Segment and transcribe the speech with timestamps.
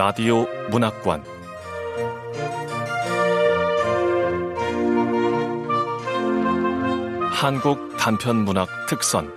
[0.00, 1.22] 라디오 문학관
[7.30, 9.30] 한국 단편 문학 특선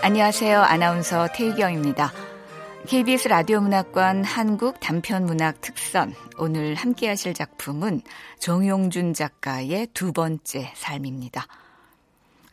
[0.00, 0.60] 안녕하세요.
[0.60, 2.12] 아나운서 태희경입니다.
[2.86, 8.02] KBS 라디오 문학관 한국 단편 문학 특선 오늘 함께 하실 작품은
[8.38, 11.48] 정용준 작가의 두 번째 삶입니다.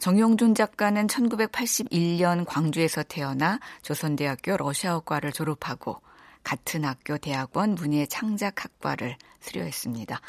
[0.02, 6.02] 정용준 작가는 1981년 광주에서 태어나 조선대학교 러시아어과를 졸업하고
[6.44, 10.20] 같은 학교 대학원 문예 창작학과를 수료했습니다.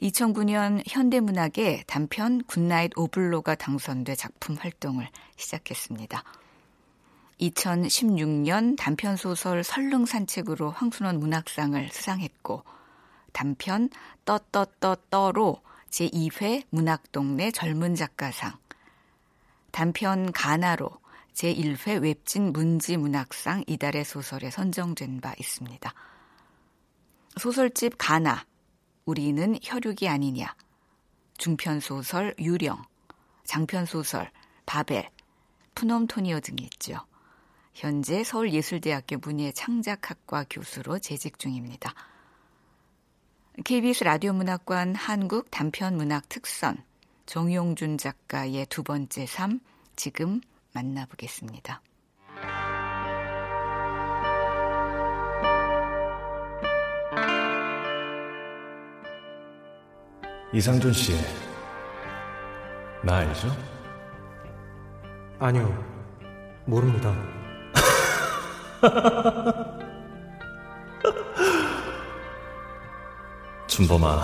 [0.00, 6.22] 2009년 현대문학의 단편 굿나잇 오블로가 당선돼 작품 활동을 시작했습니다.
[7.40, 12.62] 2016년 단편 소설 선릉 산책으로 황순원 문학상을 수상했고
[13.32, 13.90] 단편
[14.24, 15.60] 떠떠떠떠로
[15.94, 18.58] 제2회 문학동네 젊은 작가상,
[19.70, 20.90] 단편 가나로
[21.34, 25.94] 제1회 웹진 문지 문학상 이달의 소설에 선정된 바 있습니다.
[27.36, 28.44] 소설집 가나,
[29.04, 30.56] 우리는 혈육이 아니냐,
[31.38, 32.82] 중편소설 유령,
[33.44, 34.32] 장편소설
[34.66, 35.08] 바벨,
[35.76, 36.98] 푸놈토니오 등이 있죠.
[37.72, 41.94] 현재 서울예술대학교 문예창작학과 교수로 재직 중입니다.
[43.62, 46.76] KBS 라디오 문학관 한국 단편 문학 특선
[47.26, 49.60] 정용준 작가의 두 번째 삶
[49.94, 50.40] 지금
[50.72, 51.80] 만나보겠습니다.
[60.52, 61.12] 이상준 씨,
[63.04, 63.48] 나 알죠?
[65.38, 67.14] 아니요, 모릅니다.
[73.74, 74.22] 준범아,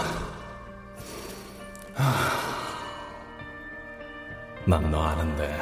[4.64, 5.58] 난 너 아는데.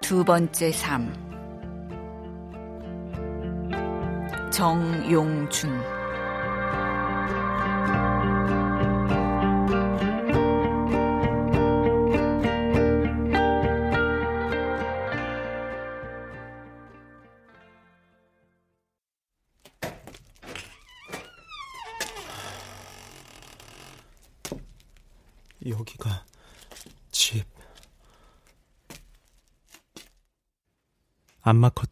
[0.00, 1.14] 두 번째 삶.
[4.50, 6.01] 정용준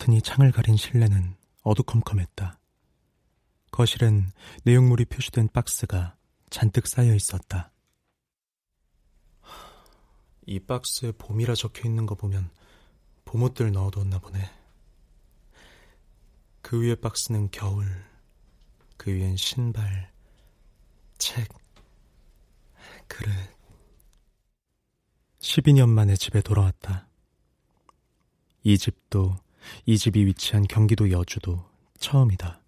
[0.01, 2.59] 커튼이 창을 가린 실내는 어두컴컴했다.
[3.71, 4.31] 거실엔
[4.65, 6.17] 내용물이 표시된 박스가
[6.49, 7.71] 잔뜩 쌓여 있었다.
[10.47, 12.51] 이 박스에 봄이라 적혀 있는 거 보면
[13.27, 14.51] 봄옷들 넣어뒀나 보네.
[16.63, 17.87] 그 위에 박스는 겨울,
[18.97, 20.11] 그 위엔 신발,
[21.19, 21.47] 책,
[23.07, 23.31] 그릇.
[25.41, 27.07] 12년 만에 집에 돌아왔다.
[28.63, 29.37] 이 집도,
[29.87, 31.65] 이 집이 위치한 경기도 여주도
[31.99, 32.61] 처음이다.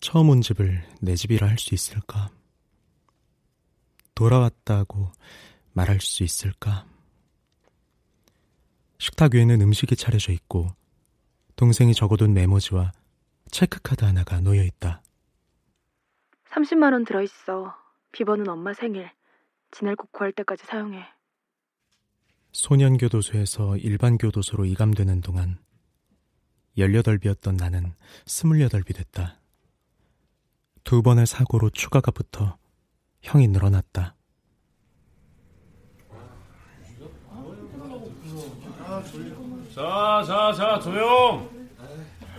[0.00, 2.30] 처음 온 집을 내 집이라 할 수 있을까?
[4.14, 5.10] 돌아왔다고
[5.72, 6.86] 말할 수 있을까?
[8.98, 10.68] 식탁 위에는 음식이 차려져 있고
[11.56, 12.92] 동생이 적어둔 메모지와
[13.50, 15.02] 체크카드 하나가 놓여 있다.
[16.50, 17.74] 30만 원 들어 있어.
[18.12, 19.10] 비번은 엄마 생일.
[19.70, 21.02] 지낼 곳 구할 때까지 사용해.
[22.52, 25.58] 소년교도소에서 일반교도소로 이감되는 동안
[26.76, 27.94] 18비였던 나는
[28.26, 29.40] 28비 됐다.
[30.84, 32.56] 두 번의 사고로 추가가 붙어
[33.22, 34.14] 형이 늘어났다.
[39.74, 41.48] 자, 자, 자, 조용!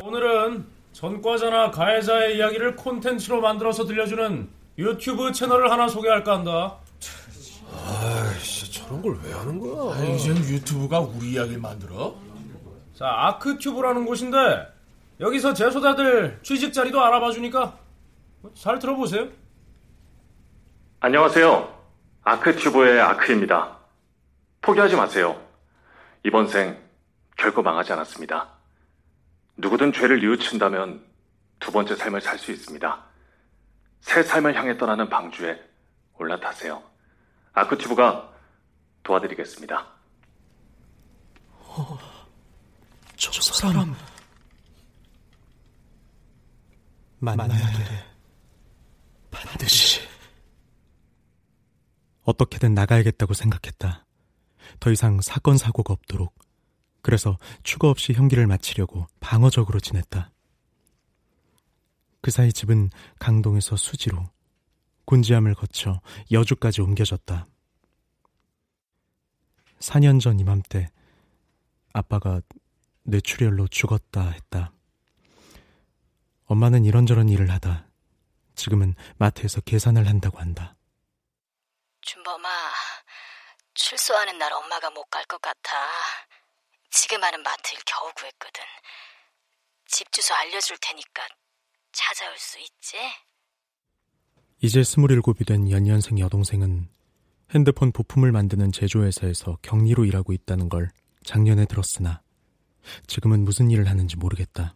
[0.01, 6.82] 오늘은 전과자나 가해자의 이야기를 콘텐츠로 만들어서 들려주는 유튜브 채널을 하나 소개할까 한다.
[7.73, 9.95] 아이씨, 저런 걸 왜 하는 거야?
[9.95, 12.15] 아, 이젠 유튜브가 우리 이야기를 만들어?
[12.95, 14.37] 자, 아크튜브라는 곳인데
[15.19, 17.77] 여기서 재소자들 취직 자리도 알아봐 주니까
[18.55, 19.27] 잘 들어보세요.
[20.99, 21.81] 안녕하세요.
[22.23, 23.77] 아크튜브의 아크입니다.
[24.61, 25.41] 포기하지 마세요.
[26.23, 26.77] 이번 생
[27.37, 28.49] 결코 망하지 않았습니다.
[29.57, 31.03] 누구든 죄를 뉘우친다면
[31.59, 33.03] 두 번째 삶을 살 수 있습니다.
[34.01, 35.59] 새 삶을 향해 떠나는 방주에
[36.17, 36.81] 올라타세요.
[37.53, 38.33] 아크튜브가
[39.03, 39.87] 도와드리겠습니다.
[41.59, 41.97] 어,
[43.15, 43.95] 저, 저 사람
[47.19, 48.13] 만나야 돼.
[49.31, 50.01] 반드시.
[52.23, 54.05] 어떻게든 나가야겠다고 생각했다.
[54.79, 56.33] 더 이상 사건 사고가 없도록.
[57.01, 60.31] 그래서 추가 없이 형기를 마치려고 방어적으로 지냈다.
[62.21, 62.89] 그 사이 집은
[63.19, 64.23] 강동에서 수지로,
[65.05, 66.01] 군지함을 거쳐
[66.31, 67.45] 여주까지 옮겨졌다.
[69.79, 70.89] 4년 전 이맘때
[71.93, 72.41] 아빠가
[73.03, 74.71] 뇌출혈로 죽었다 했다.
[76.45, 77.87] 엄마는 이런저런 일을 하다
[78.55, 80.75] 지금은 마트에서 계산을 한다고 한다.
[82.01, 82.49] 준범아,
[83.73, 85.77] 출소하는 날 엄마가 못 갈 것 같아.
[86.91, 88.63] 지금 하는 마트를 겨우 구했거든.
[89.87, 91.27] 집 주소 알려줄 테니까
[91.91, 92.97] 찾아올 수 있지?
[94.63, 96.87] 이제 스물일곱이 된 연년생 여동생은
[97.51, 100.89] 핸드폰 부품을 만드는 제조회사에서 격리로 일하고 있다는 걸
[101.23, 102.21] 작년에 들었으나
[103.05, 104.75] 지금은 무슨 일을 하는지 모르겠다.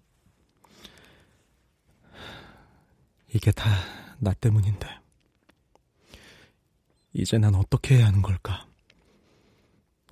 [3.34, 4.88] 이게 다 나 때문인데.
[7.14, 8.68] 이제 난 어떻게 해야 하는 걸까?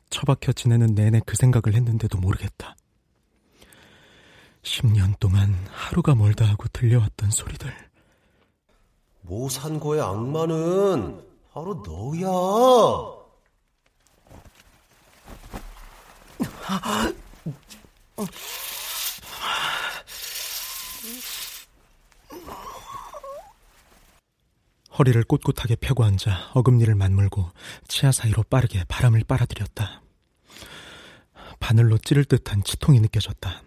[0.09, 2.75] 처박혀 지내는 내내 그 생각을 했는데도 모르겠다.
[4.61, 7.73] 10년 동안 하루가 멀다 하고 들려왔던 소리들.
[9.25, 13.15] 모산고의 악마는 바로 너야.
[24.97, 27.51] 허리를 꼿꼿하게 펴고 앉아 어금니를 맞물고
[27.87, 30.01] 치아 사이로 빠르게 바람을 빨아들였다.
[31.59, 33.63] 바늘로 찌를 듯한 치통이 느껴졌다.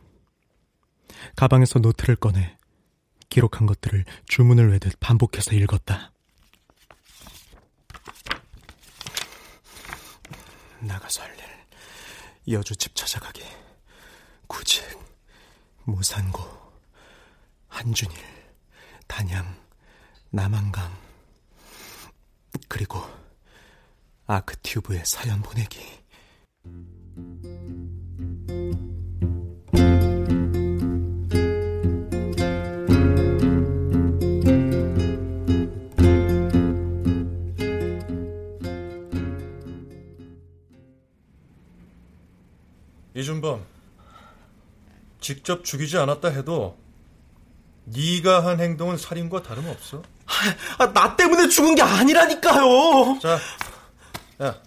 [1.37, 2.58] 가방에서 노트를 꺼내
[3.29, 6.13] 기록한 것들을 주문을 외듯 반복해서 읽었다.
[10.81, 13.43] 나가서 할 일, 여주 집 찾아가기,
[14.47, 14.85] 구직,
[15.85, 16.41] 무산고,
[17.69, 18.17] 한준일,
[19.07, 19.57] 단양,
[20.31, 20.97] 남한강,
[22.69, 23.03] 그리고
[24.27, 25.81] 아크튜브에 사연 보내기.
[43.19, 43.65] 이준범,
[45.21, 46.79] 직접 죽이지 않았다 해도
[47.87, 50.05] 네가 한 행동은 살인과 다름없어.
[50.79, 53.19] 아, 나 때문에 죽은 게 아니라니까요.
[53.21, 53.41] 자,
[54.41, 54.63] 야,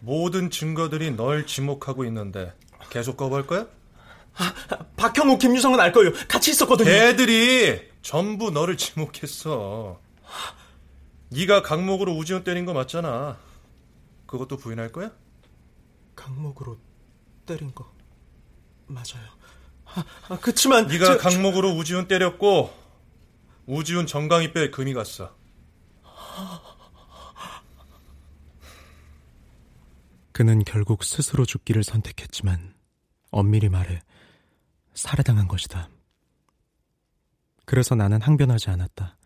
[0.00, 2.54] 모든 증거들이 널 지목하고 있는데
[2.88, 3.66] 계속 거부할 거야?
[4.38, 4.54] 아,
[4.96, 6.12] 박형우, 김유성은 알 거예요.
[6.28, 6.88] 같이 있었거든요.
[6.88, 10.00] 걔들이 전부 너를 지목했어.
[11.28, 13.36] 네가 강목으로 우지훈 때린 거 맞잖아.
[14.26, 15.10] 그것도 부인할 거야?
[16.14, 16.78] 강목으로
[17.46, 17.90] 때린 거
[18.86, 19.26] 맞아요.
[19.84, 22.72] 아, 아, 그치만 네가 저, 강목으로 우지훈 때렸고
[23.66, 25.34] 우지훈 정강이 뼈에 금이 갔어.
[30.32, 32.74] 그는 결국 스스로 죽기를 선택했지만
[33.30, 34.02] 엄밀히 말해
[34.92, 35.88] 살해당한 것이다.
[37.64, 39.16] 그래서 나는 항변하지 않았다.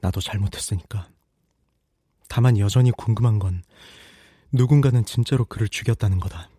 [0.00, 1.08] 나도 잘못했으니까.
[2.28, 3.62] 다만 여전히 궁금한 건
[4.52, 6.50] 누군가는 진짜로 그를 죽였다는 거다.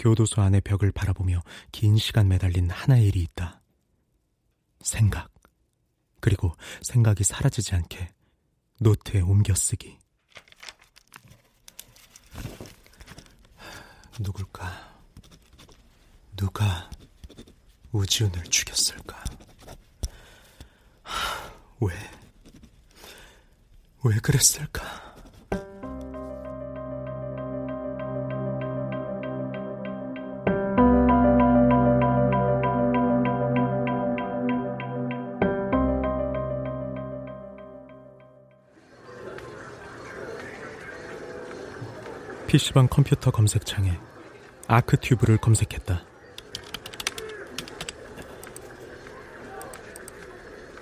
[0.00, 1.42] 교도소 안의 벽을 바라보며
[1.72, 3.60] 긴 시간 매달린 하나의 일이 있다.
[4.80, 5.30] 생각.
[6.20, 8.08] 그리고 생각이 사라지지 않게
[8.80, 9.98] 노트에 옮겨 쓰기.
[14.18, 15.02] 누굴까?
[16.34, 16.88] 누가
[17.92, 19.22] 우지훈을 죽였을까?
[21.80, 21.94] 왜?
[24.02, 25.09] 왜 그랬을까?
[42.50, 43.96] PC방 컴퓨터 검색창에
[44.66, 46.04] 아크튜브를 검색했다.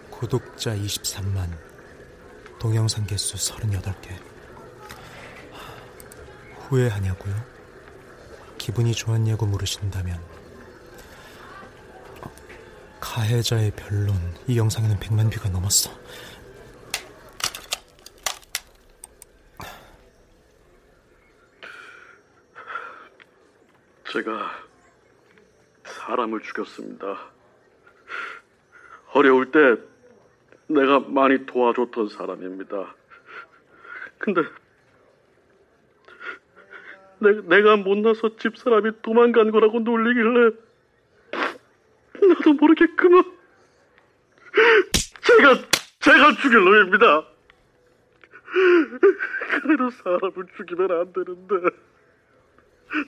[0.09, 1.51] 구독자 23만,
[2.59, 4.19] 동영상 개수 38개.
[6.57, 7.35] 후회하냐고요?
[8.57, 10.19] 기분이 좋았냐고 물으신다면
[12.99, 15.91] 가해자의 변론 이 영상에는 100만 뷰가 넘었어.
[24.19, 24.51] 제가
[25.85, 27.31] 사람을 죽였습니다.
[29.13, 29.77] 어려울 때
[30.67, 32.97] 내가 많이 도와줬던 사람입니다.
[34.19, 34.43] 근데
[37.21, 40.51] 내, 가 못나서 집사람이 도망간 거라고 놀리길래
[42.29, 43.23] 나도 모르게 그만
[45.21, 45.55] 제가
[46.01, 47.25] 제가 죽일 놈입니다.
[49.63, 51.71] 그래도 사람을 죽이면 안 되는데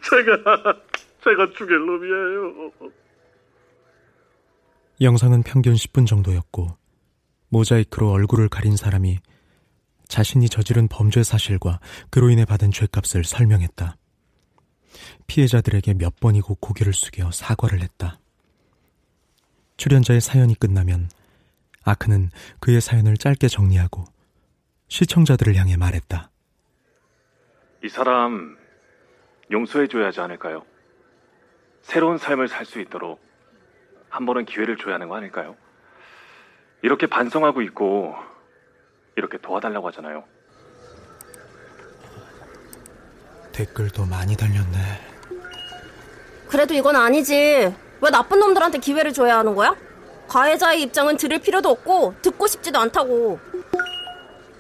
[0.09, 0.90] 제가
[1.23, 2.93] 제가 죽일 놈이에요.
[5.01, 6.77] 영상은 평균 10분 정도였고
[7.49, 9.19] 모자이크로 얼굴을 가린 사람이
[10.09, 13.97] 자신이 저지른 범죄 사실과 그로 인해 받은 죄값을 설명했다.
[15.27, 18.19] 피해자들에게 몇 번이고 고개를 숙여 사과를 했다.
[19.77, 21.09] 출연자의 사연이 끝나면
[21.85, 24.05] 아크는 그의 사연을 짧게 정리하고
[24.89, 26.31] 시청자들을 향해 말했다.
[27.85, 28.59] 이 사람
[29.51, 30.65] 용서해줘야 하지 않을까요?
[31.83, 33.21] 새로운 삶을 살 수 있도록
[34.09, 35.57] 한 번은 기회를 줘야 하는 거 아닐까요?
[36.83, 38.15] 이렇게 반성하고 있고
[39.17, 40.25] 이렇게 도와달라고 하잖아요.
[43.53, 44.79] 댓글도 많이 달렸네.
[46.49, 47.75] 그래도 이건 아니지.
[48.03, 49.77] 왜 나쁜 놈들한테 기회를 줘야 하는 거야?
[50.29, 53.39] 가해자의 입장은 들을 필요도 없고 듣고 싶지도 않다고.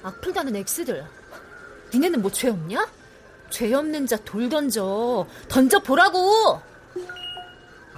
[0.02, 1.04] 악플다는 엑스들.
[1.92, 2.86] 니네는 뭐 죄 없냐?
[3.50, 5.26] 죄 없는 자 돌 던져.
[5.48, 6.60] 던져 보라고.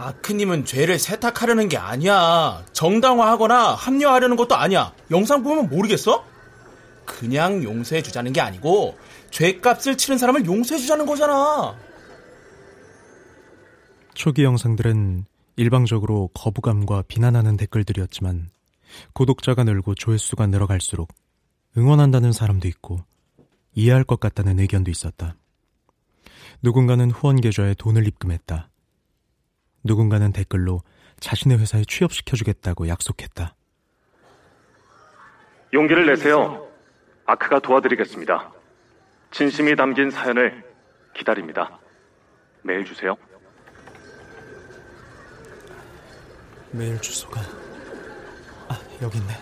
[0.02, 2.64] 아크님은 죄를 세탁하려는 게 아니야.
[2.72, 4.92] 정당화하거나 합리화하려는 것도 아니야.
[5.10, 6.24] 영상 보면 모르겠어?
[7.04, 8.98] 그냥 용서해 주자는 게 아니고
[9.30, 11.76] 죄값을 치른 사람을 용서해 주자는 거잖아.
[14.14, 15.24] 초기 영상들은
[15.56, 18.50] 일방적으로 거부감과 비난하는 댓글들이었지만
[19.12, 21.08] 구독자가 늘고 조회수가 늘어갈수록
[21.76, 22.98] 응원한다는 사람도 있고
[23.74, 25.36] 이해할 것 같다는 의견도 있었다.
[26.60, 28.71] 누군가는 후원 계좌에 돈을 입금했다.
[29.84, 30.80] 누군가는 댓글로
[31.20, 33.54] 자신의 회사에 취업시켜주겠다고 약속했다.
[35.72, 36.68] 용기를 내세요.
[37.24, 38.52] 아크가 도와드리겠습니다.
[39.30, 40.64] 진심이 담긴 사연을
[41.14, 41.78] 기다립니다.
[42.62, 43.16] 메일 주세요.
[46.70, 47.40] 메일 주소가
[48.68, 49.34] 아 여기 있네.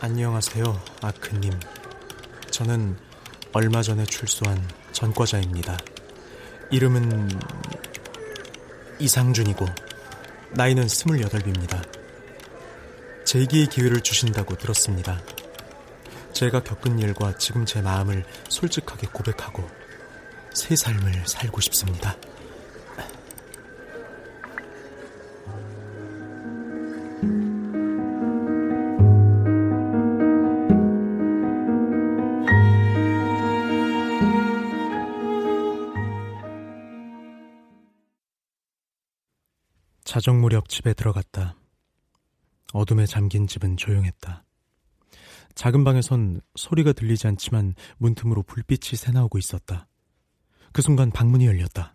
[0.00, 0.64] 안녕하세요,
[1.02, 1.52] 아크님.
[2.50, 2.96] 저는
[3.52, 4.58] 얼마 전에 출소한
[4.92, 5.76] 전과자입니다.
[6.70, 7.28] 이름은
[9.04, 9.66] 이상준이고
[10.52, 11.86] 나이는 28입니다.
[13.26, 15.20] 재기의 기회를 주신다고 들었습니다.
[16.32, 19.68] 제가 겪은 일과 지금 제 마음을 솔직하게 고백하고
[20.54, 22.16] 새 삶을 살고 싶습니다.
[40.24, 41.54] 자정 무렵 집에 들어갔다.
[42.72, 44.42] 어둠에 잠긴 집은 조용했다.
[45.54, 49.86] 작은 방에선 소리가 들리지 않지만 문틈으로 불빛이 새나오고 있었다.
[50.72, 51.94] 그 순간 방문이 열렸다.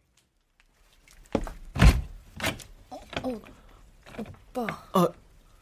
[3.23, 3.41] 어,
[4.19, 4.67] 오빠.
[4.93, 5.07] 아,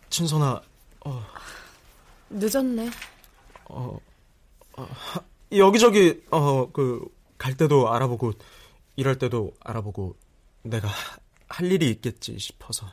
[0.09, 0.61] 진선아,
[1.05, 1.23] 어.
[2.31, 2.89] 늦었네.
[3.69, 3.97] 어,
[4.75, 4.87] 어
[5.53, 7.07] 여기저기, 어, 그,
[7.37, 8.33] 갈 때도 알아보고,
[8.97, 10.17] 일할 때도 알아보고,
[10.63, 10.89] 내가
[11.49, 12.87] 할 일이 있겠지 싶어서.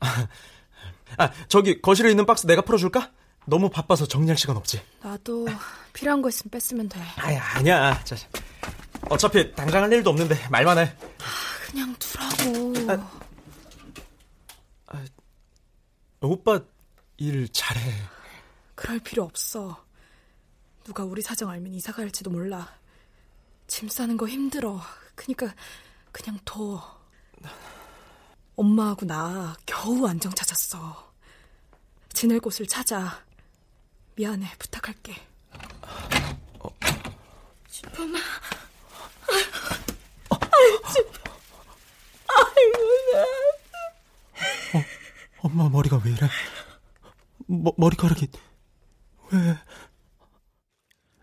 [0.00, 0.28] 아,
[1.18, 3.12] 아, 저기 거실에 있는 박스 내가 풀어줄까?
[3.46, 4.82] 너무 바빠서 정리할 시간 없지.
[5.02, 5.46] 나도
[5.92, 7.00] 필요한 거 있으면 뺐으면 돼.
[7.16, 8.02] 아야, 아니야.
[8.04, 8.16] 자,
[9.08, 10.82] 어차피 당장 할 일도 없는데 말만 해.
[10.82, 12.92] 아, 그냥 두라고.
[12.92, 13.10] 아,
[14.88, 15.04] 아,
[16.20, 16.60] 오빠
[17.16, 17.80] 일 잘해.
[18.74, 19.84] 그럴 필요 없어.
[20.84, 22.76] 누가 우리 사정 알면 이사 갈지도 몰라.
[23.66, 24.80] 짐 싸는 거 힘들어.
[25.14, 25.54] 그니까
[26.12, 26.96] 그냥 둬.
[28.56, 31.12] 엄마하고 나 겨우 안정 찾았어.
[32.12, 33.22] 지낼 곳을 찾아.
[34.16, 35.14] 미안해, 부탁할게.
[36.60, 36.68] 어.
[37.68, 38.18] 진범아.
[40.30, 40.78] 아이고,
[42.28, 42.78] 아이고,
[44.74, 44.82] 어,
[45.42, 46.28] 엄마 머리가 왜 이래?
[47.46, 48.28] 머, 머리카락이
[49.32, 49.58] 왜?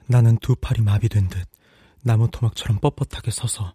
[0.05, 1.47] 나는 두 팔이 마비된 듯
[2.03, 3.73] 나무 토막처럼 뻣뻣하게 서서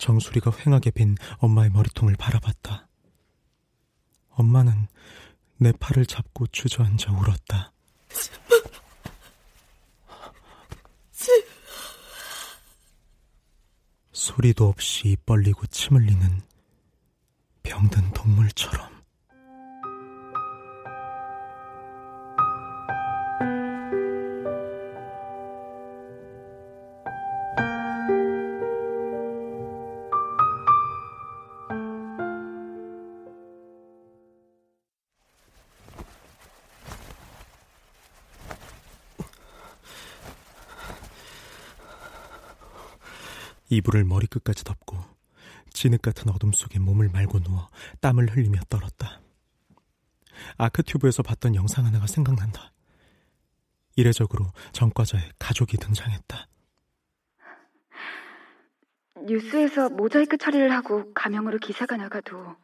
[0.00, 2.88] 정수리가 휑하게 빈 엄마의 머리통을 바라봤다.
[4.30, 4.88] 엄마는
[5.58, 7.72] 내 팔을 잡고 주저앉아 울었다.
[14.12, 16.42] 소리도 없이 입 벌리고 침 흘리는
[17.62, 18.99] 병든 동물처럼.
[43.80, 44.98] 이불을 머리끝까지 덮고
[45.72, 47.68] 진흙 같은 어둠 속에 몸을 말고 누워
[48.00, 49.20] 땀을 흘리며 떨었다.
[50.58, 52.72] 아크튜브에서 봤던 영상 하나가 생각난다.
[53.96, 56.46] 이례적으로 전과자의 가족이 등장했다.
[59.26, 62.56] 뉴스에서 모자이크 처리를 하고 가명으로 기사가 나가도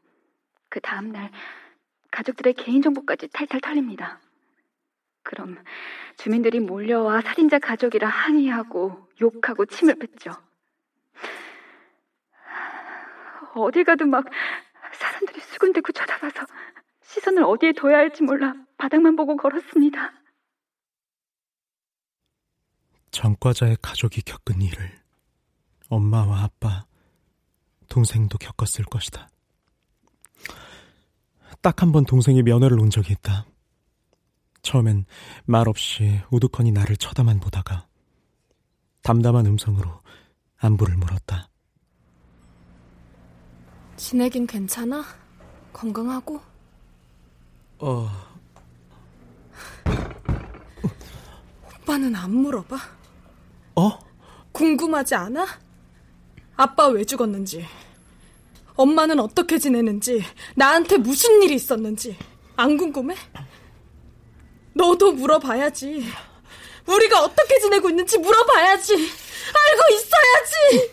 [0.69, 1.31] 그 다음날
[2.11, 4.21] 가족들의 개인정보까지 탈탈 털립니다.
[5.23, 5.63] 그럼
[6.17, 10.46] 주민들이 몰려와 살인자 가족이라 항의하고 욕하고 침을 뱉죠.
[13.65, 14.25] 어딜 가도 막
[14.93, 16.47] 사람들이 수군대고 쳐다봐서
[17.05, 20.13] 시선을 어디에 둬야 할지 몰라 바닥만 보고 걸었습니다.
[23.11, 24.93] 전과자의 가족이 겪은 일을
[25.89, 26.85] 엄마와 아빠,
[27.89, 29.29] 동생도 겪었을 것이다.
[31.63, 33.47] 딱 한 번 동생이 면회를 온 적이 있다.
[34.63, 35.07] 처음엔
[35.47, 37.87] 말 없이 우두커니 나를 쳐다만 보다가
[39.03, 40.03] 담담한 음성으로
[40.59, 41.49] 안부를 물었다.
[43.97, 45.05] 지내긴 괜찮아?
[45.73, 46.41] 건강하고?
[47.79, 48.09] 어.
[51.83, 52.77] 오빠는 안 물어봐?
[53.77, 53.99] 어?
[54.53, 55.47] 궁금하지 않아?
[56.57, 57.67] 아빠 왜 죽었는지,
[58.77, 60.23] 엄마는 어떻게 지내는지,
[60.55, 62.17] 나한테 무슨 일이 있었는지
[62.57, 63.15] 안 궁금해?
[64.73, 66.05] 너도 물어봐야지.
[66.87, 68.95] 우리가 어떻게 지내고 있는지 물어봐야지.
[68.95, 70.93] 알고 있어야지.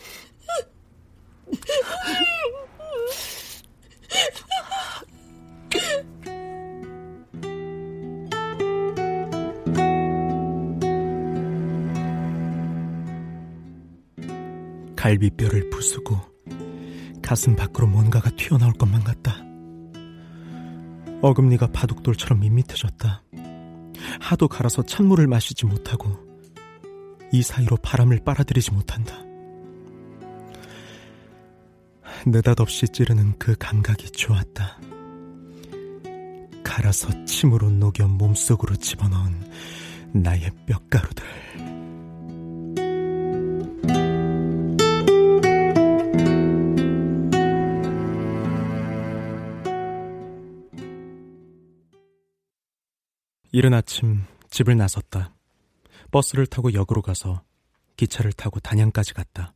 [15.03, 16.17] 갈비뼈를 부수고
[17.21, 19.35] 가슴 밖으로 뭔가가 튀어나올 것만 같다.
[21.21, 23.23] 어금니가 바둑돌처럼 밋밋해졌다.
[24.21, 26.09] 하도 갈아서 찬물을 마시지 못하고
[27.33, 29.32] 이 사이로 바람을 빨아들이지 못한다.
[32.25, 34.79] 느닷없이 찌르는 그 감각이 좋았다.
[36.63, 39.51] 갈아서 침으로 녹여 몸속으로 집어넣은
[40.13, 41.25] 나의 뼈가루들.
[53.51, 55.35] 이른 아침 집을 나섰다.
[56.09, 57.43] 버스를 타고 역으로 가서
[57.97, 59.53] 기차를 타고 단양까지 갔다.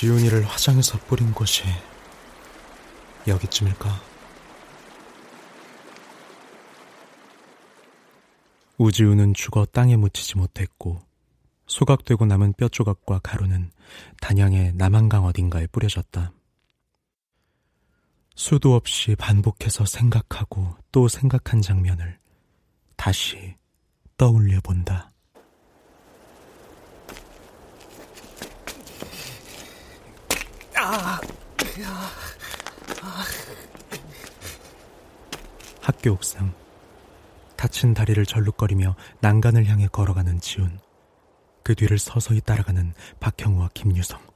[0.00, 1.62] 지훈이를 화장해서 뿌린 곳이
[3.26, 4.00] 여기쯤일까?
[8.78, 11.02] 우지우는 죽어 땅에 묻히지 못했고
[11.66, 13.72] 소각되고 남은 뼈 조각과 가루는
[14.22, 16.32] 단양의 남한강 어딘가에 뿌려졌다.
[18.34, 22.18] 수도 없이 반복해서 생각하고 또 생각한 장면을
[22.96, 23.54] 다시
[24.16, 25.10] 떠올려 본다.
[30.79, 30.79] 아, 아.
[35.80, 36.52] 학교 옥상
[37.56, 40.78] 다친 다리를 절룩거리며 난간을 향해 걸어가는 지훈
[41.62, 44.30] 그 뒤를 서서히 따라가는 박형우와 김유성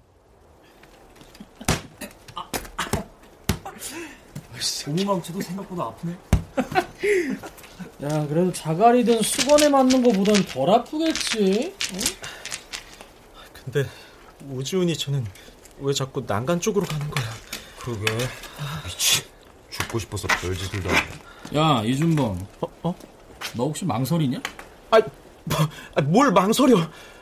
[4.85, 6.17] 고무망치도 생각보다 아프네.
[8.03, 11.75] 야, 그래도 자갈이든 수건에 맞는 거보단 덜 아프겠지?
[11.95, 12.01] 응?
[13.53, 13.89] 근데
[14.49, 15.25] 우지훈이 쟤는
[15.79, 17.25] 왜 자꾸 난간 쪽으로 가는 거야?
[17.81, 18.05] 그러게.
[18.85, 19.25] 미치.
[19.71, 20.91] 죽고 싶어서 별짓을 다.
[21.55, 22.47] 야, 이준범.
[22.61, 22.67] 어?
[22.83, 22.95] 어?
[23.57, 24.41] 너 혹시 망설이냐?
[24.91, 25.01] 아,
[25.45, 25.59] 뭐,
[25.97, 26.77] 아, 뭘 망설여?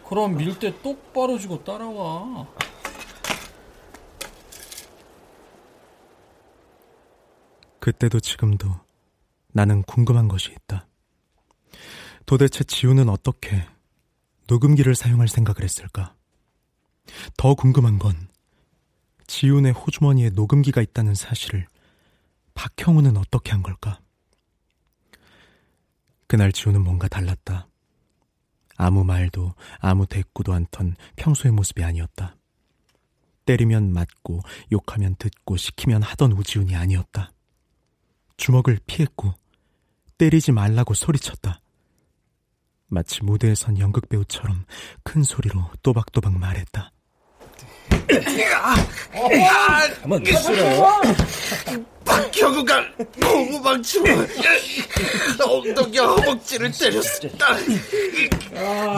[0.09, 2.47] 그럼 밀때 똑바로 주고 따라와.
[7.81, 8.69] 그때도 지금도
[9.49, 10.87] 나는 궁금한 것이 있다.
[12.27, 13.67] 도대체 지우는 어떻게
[14.47, 16.15] 녹음기를 사용할 생각을 했을까?
[17.37, 18.29] 더 궁금한 건
[19.33, 21.67] 지훈의 호주머니에 녹음기가 있다는 사실을
[22.53, 23.99] 박형우는 어떻게 한 걸까?
[26.27, 27.67] 그날 지훈은 뭔가 달랐다.
[28.77, 32.37] 아무 말도 아무 대꾸도 않던 평소의 모습이 아니었다.
[33.47, 37.33] 때리면 맞고 욕하면 듣고 시키면 하던 우지훈이 아니었다.
[38.37, 39.33] 주먹을 피했고
[40.19, 41.63] 때리지 말라고 소리쳤다.
[42.89, 44.67] 마치 무대에선 연극배우처럼
[45.03, 46.93] 큰 소리로 또박또박 말했다.
[50.03, 51.01] 가만 있어라.
[52.05, 52.85] 박형우가
[53.23, 54.05] 고무방치로
[55.45, 57.57] 엉덩이 허벅지를 때렸습니다.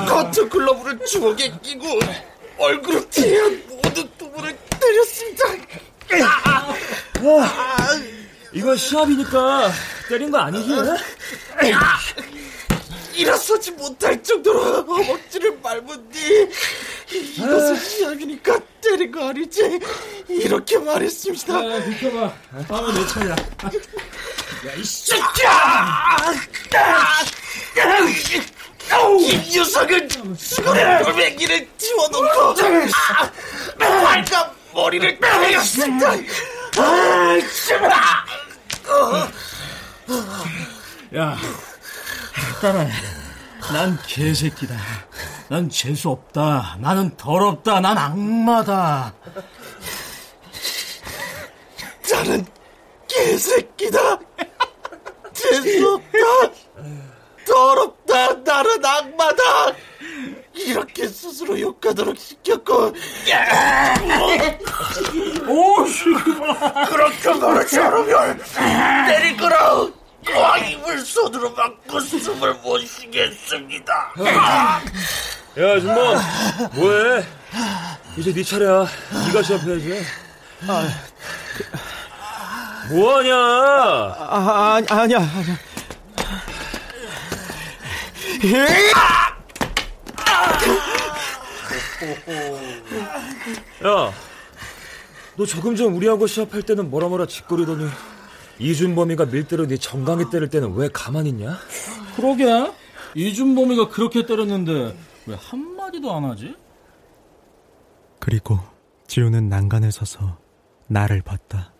[0.08, 1.98] 커트 글러브를 주먹에 끼고
[2.58, 5.44] 얼굴을 피한 모든 부분을 때렸습니다.
[8.52, 9.70] 이건 시합이니까
[10.08, 10.70] 때린 거 아니지?
[13.14, 16.48] 일어서지 못할 정도로 허벅지를 밟은 뒤
[17.12, 19.78] 이것은 시합이니까 때린 거 아니지
[20.28, 21.54] 이렇게 말했습니다.
[21.76, 22.34] 야, 비켜봐.
[22.68, 23.32] 다음에 내 차례야.
[23.32, 26.18] 야, 이 새끼야!
[29.18, 32.54] 김유석은 수건에 돌멩이를 집어넣고
[33.78, 36.10] 발과 머리를 때렸습니다.
[36.76, 37.90] 아, 제발!
[41.16, 41.36] 야,
[42.64, 42.86] 따라.
[43.74, 44.74] 난 개새끼다.
[45.48, 46.78] 난 재수 없다.
[46.80, 47.80] 나는 더럽다.
[47.80, 49.12] 난 악마다.
[52.10, 52.46] 나는
[53.06, 54.18] 개새끼다.
[55.34, 56.54] 재수 없다.
[57.46, 58.32] 더럽다.
[58.32, 59.42] 나는 악마다.
[60.54, 62.94] 이렇게 스스로 욕하도록 시켰고.
[65.48, 66.04] 오씨,
[66.88, 68.40] 그렇게 말하지 않으면
[69.06, 70.03] 때릴 거라.
[70.32, 74.12] 와 입을 손으로 막고 숨을 못 쉬겠습니다.
[75.58, 76.18] 야, 준범,
[76.74, 77.24] 뭐해?
[78.16, 78.86] 이제 네 차례야.
[79.26, 80.04] 네가 시합해야지.
[80.66, 80.88] 아,
[82.90, 83.34] 뭐하냐?
[83.36, 85.56] 아, 아니, 아니야, 아니야.
[93.86, 94.12] 야,
[95.36, 97.88] 너 조금 전 우리하고 시합할 때는 뭐라 뭐라 짓거리더니
[98.58, 101.58] 이준범이가 밀대로 네 정강이 때릴 때는 왜 가만히 있냐?
[102.16, 102.44] 그러게.
[103.14, 106.54] 이준범이가 그렇게 때렸는데 왜 한마디도 안 하지?
[108.18, 108.58] 그리고
[109.06, 110.38] 지우는 난간에 서서
[110.88, 111.72] 나를 봤다.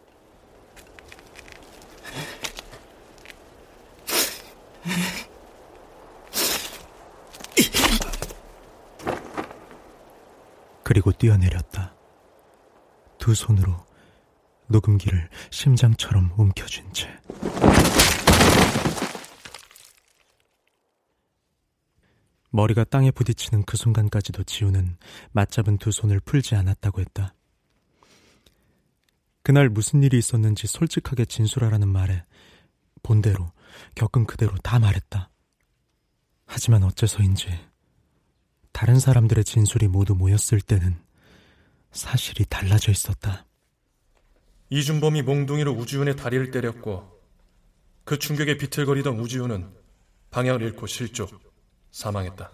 [10.82, 11.94] 그리고 뛰어내렸다.
[13.18, 13.74] 두 손으로
[14.68, 17.09] 녹음기를 심장처럼 움켜쥔 채.
[22.50, 24.96] 머리가 땅에 부딪히는 그 순간까지도 지우는
[25.33, 27.35] 맞잡은 두 손을 풀지 않았다고 했다.
[29.42, 32.24] 그날 무슨 일이 있었는지 솔직하게 진술하라는 말에
[33.03, 33.53] 본대로
[33.96, 35.31] 겪은 그대로 다 말했다.
[36.46, 37.48] 하지만 어째서인지
[38.72, 40.96] 다른 사람들의 진술이 모두 모였을 때는
[41.90, 43.46] 사실이 달라져 있었다.
[44.74, 47.08] 이준범이 몽둥이로 우지훈의 다리를 때렸고
[48.04, 49.72] 그 충격에 비틀거리던 우지훈은
[50.32, 51.30] 방향을 잃고 실족,
[51.92, 52.50] 사망했다.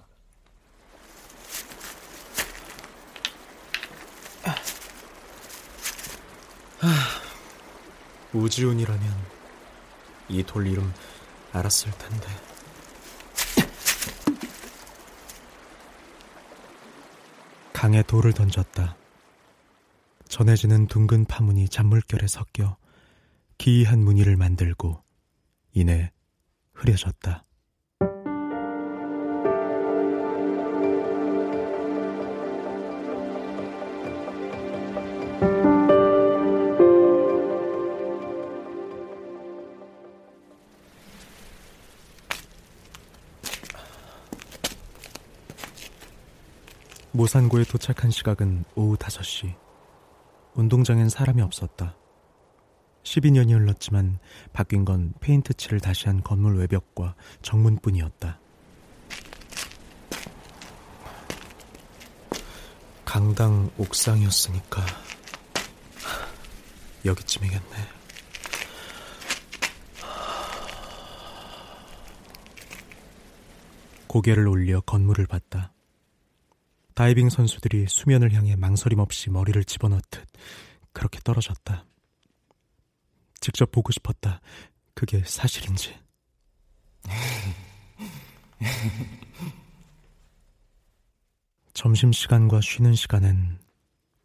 [8.32, 9.16] 우지훈이라면
[10.28, 10.92] 이 돌 이름
[11.52, 12.28] 알았을 텐데.
[17.72, 18.99] 강에 돌을 던졌다.
[20.30, 22.76] 전해지는 둥근 파문이 잔물결에 섞여
[23.58, 25.02] 기이한 무늬를 만들고
[25.72, 26.12] 이내
[26.72, 27.44] 흐려졌다.
[47.10, 49.69] 모산고에 도착한 시각은 오후 5시.
[50.54, 51.96] 운동장엔 사람이 없었다.
[53.02, 54.18] 12년이 흘렀지만
[54.52, 58.38] 바뀐 건 페인트 칠을 다시 한 건물 외벽과 정문뿐이었다.
[63.04, 64.84] 강당 옥상이었으니까
[67.04, 68.00] 여기쯤이겠네.
[74.06, 75.72] 고개를 올려 건물을 봤다.
[76.94, 80.26] 다이빙 선수들이 수면을 향해 망설임 없이 머리를 집어넣듯
[80.92, 81.86] 그렇게 떨어졌다.
[83.40, 84.40] 직접 보고 싶었다.
[84.94, 85.94] 그게 사실인지.
[91.72, 93.58] 점심시간과 쉬는 시간엔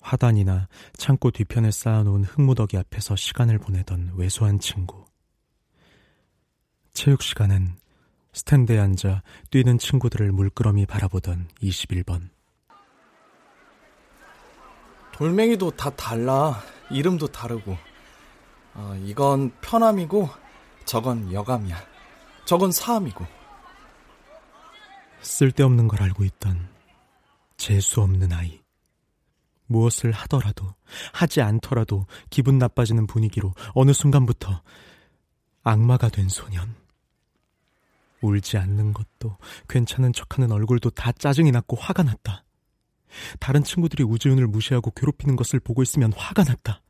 [0.01, 5.05] 화단이나 창고 뒤편에 쌓아놓은 흙무더기 앞에서 시간을 보내던 왜소한 친구.
[6.93, 7.77] 체육 시간엔
[8.33, 12.34] 스탠드에 앉아 뛰는 친구들을 물끄러미 바라보던 21번.
[15.15, 16.61] 돌멩이도 다 달라.
[16.91, 17.77] 이름도 다르고.
[18.73, 20.29] 어, 이건 편암이고,
[20.83, 21.81] 저건 여감이야.
[22.43, 23.25] 저건 사암이고.
[25.21, 26.67] 쓸데없는 걸 알고 있던
[27.55, 28.59] 재수 없는 아이.
[29.67, 30.75] 무엇을 하더라도,
[31.13, 34.61] 하지 않더라도 기분 나빠지는 분위기로 어느 순간부터
[35.63, 36.75] 악마가 된 소년.
[38.19, 39.37] 울지 않는 것도,
[39.69, 42.44] 괜찮은 척 하는 얼굴도 다 짜증이 났고 화가 났다.
[43.39, 46.81] 다른 친구들이 우지훈을 무시하고 괴롭히는 것을 보고 있으면 화가 났다.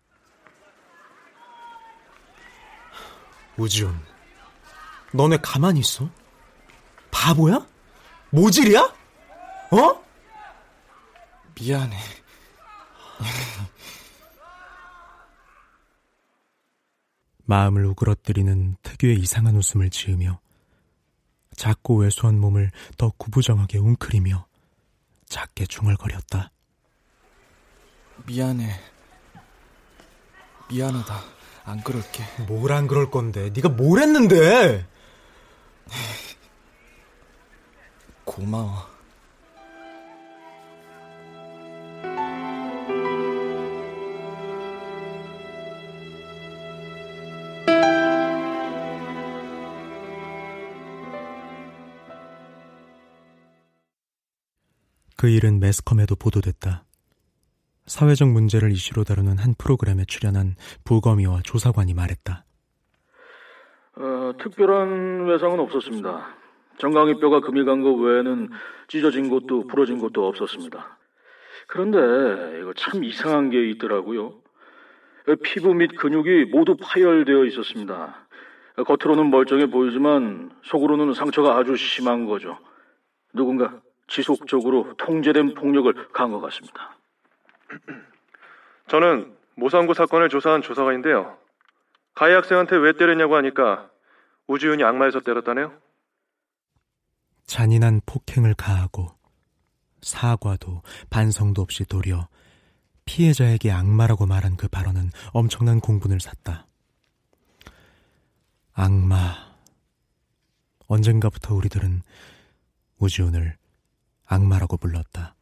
[3.57, 3.97] 우지훈,
[5.13, 6.09] 너네 가만히 있어?
[7.11, 7.65] 바보야?
[8.31, 8.81] 모질이야?
[9.71, 10.05] 어?
[11.59, 11.97] 미안해.
[17.45, 20.39] 마음을 우그러뜨리는 특유의 이상한 웃음을 지으며
[21.55, 24.45] 작고 왜소한 몸을 더 구부정하게 웅크리며
[25.35, 26.49] 작게 중얼거렸다.
[28.25, 28.69] 미안해.
[30.69, 31.23] 미안하다.
[31.65, 32.23] 안 그럴게.
[32.47, 33.49] 뭘 안 그럴 건데?
[33.53, 34.87] 네가 뭘 했는데?
[38.23, 38.87] 고마워.
[55.17, 56.83] 그 일은 매스컴에도 보도됐다.
[57.85, 62.43] 사회적 문제를 이슈로 다루는 한 프로그램에 출연한 부검이와 조사관이 말했다.
[63.97, 66.35] 어, 특별한 외상은 없었습니다.
[66.79, 68.49] 정강이 뼈가 금이 간 것 외에는
[68.87, 70.97] 찢어진 곳도 부러진 곳도 없었습니다.
[71.67, 74.41] 그런데 이거 참 이상한 게 있더라고요.
[75.43, 78.27] 피부 및 근육이 모두 파열되어 있었습니다.
[78.85, 82.59] 겉으로는 멀쩡해 보이지만 속으로는 상처가 아주 심한 거죠.
[83.33, 86.97] 누군가 지속적으로 통제된 폭력을 가한 것 같습니다.
[88.87, 91.37] 저는 모상구 사건을 조사한 조사관인데요.
[92.13, 93.89] 가해 학생한테 왜 때렸냐고 하니까
[94.47, 95.73] 우지훈이 악마에서 때렸다네요.
[97.45, 99.07] 잔인한 폭행을 가하고
[100.01, 102.27] 사과도 반성도 없이 도리어
[103.05, 106.67] 피해자에게 악마라고 말한 그 발언은 엄청난 공분을 샀다.
[108.73, 109.55] 악마.
[110.87, 112.01] 언젠가부터 우리들은
[112.99, 113.57] 우지훈을
[114.25, 115.35] 악마라고 불렀다.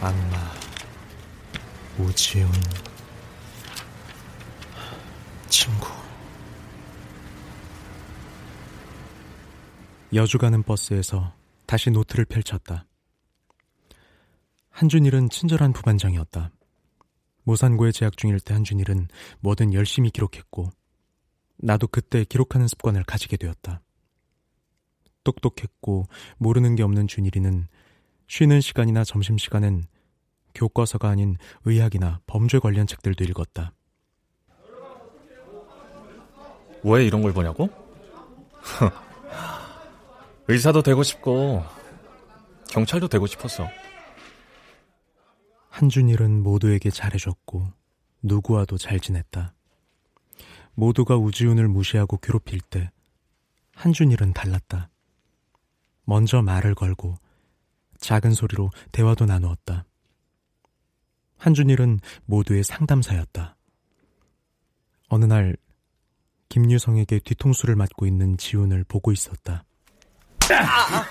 [0.00, 0.52] 악마,
[1.98, 2.50] 우지훈,
[5.48, 5.86] 친구.
[10.14, 11.34] 여주 가는 버스에서
[11.66, 12.86] 다시 노트를 펼쳤다.
[14.70, 16.50] 한준일은 친절한 부반장이었다.
[17.42, 19.08] 모산고에 재학 중일 때 한준일은
[19.40, 20.70] 뭐든 열심히 기록했고,
[21.58, 23.82] 나도 그때 기록하는 습관을 가지게 되었다.
[25.24, 26.06] 똑똑했고
[26.38, 27.68] 모르는 게 없는 준일이는
[28.28, 29.84] 쉬는 시간이나 점심시간엔
[30.54, 33.72] 교과서가 아닌 의학이나 범죄 관련 책들도 읽었다.
[36.82, 37.68] 왜 이런 걸 보냐고?
[40.48, 41.64] 의사도 되고 싶고
[42.70, 43.68] 경찰도 되고 싶었어.
[45.68, 47.68] 한준일은 모두에게 잘해줬고
[48.22, 49.54] 누구와도 잘 지냈다.
[50.74, 52.90] 모두가 우지훈을 무시하고 괴롭힐 때
[53.74, 54.90] 한준일은 달랐다.
[56.10, 57.14] 먼저 말을 걸고
[58.00, 59.84] 작은 소리로 대화도 나누었다.
[61.38, 63.56] 한준일은 모두의 상담사였다.
[65.08, 65.56] 어느 날
[66.48, 69.62] 김유성에게 뒤통수를 맞고 있는 지훈을 보고 있었다.
[70.50, 71.06] 아,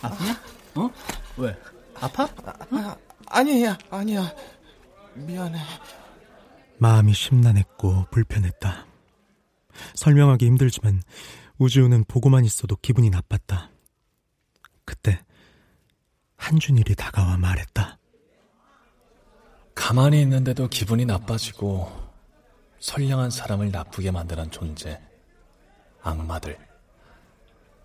[0.00, 0.42] 아 프냐?
[0.76, 0.90] 어?
[1.36, 1.54] 왜?
[1.96, 2.24] 아파?
[2.70, 4.22] 아, 아니야, 아니야.
[5.16, 5.58] 미안해.
[6.78, 8.86] 마음이 심란했고 불편했다.
[9.96, 11.02] 설명하기 힘들지만
[11.58, 13.70] 우지우는 보고만 있어도 기분이 나빴다.
[14.84, 15.24] 그때
[16.36, 17.98] 한준일이 다가와 말했다.
[19.74, 21.90] 가만히 있는데도 기분이 나빠지고
[22.80, 25.00] 선량한 사람을 나쁘게 만드는 존재.
[26.02, 26.58] 악마들.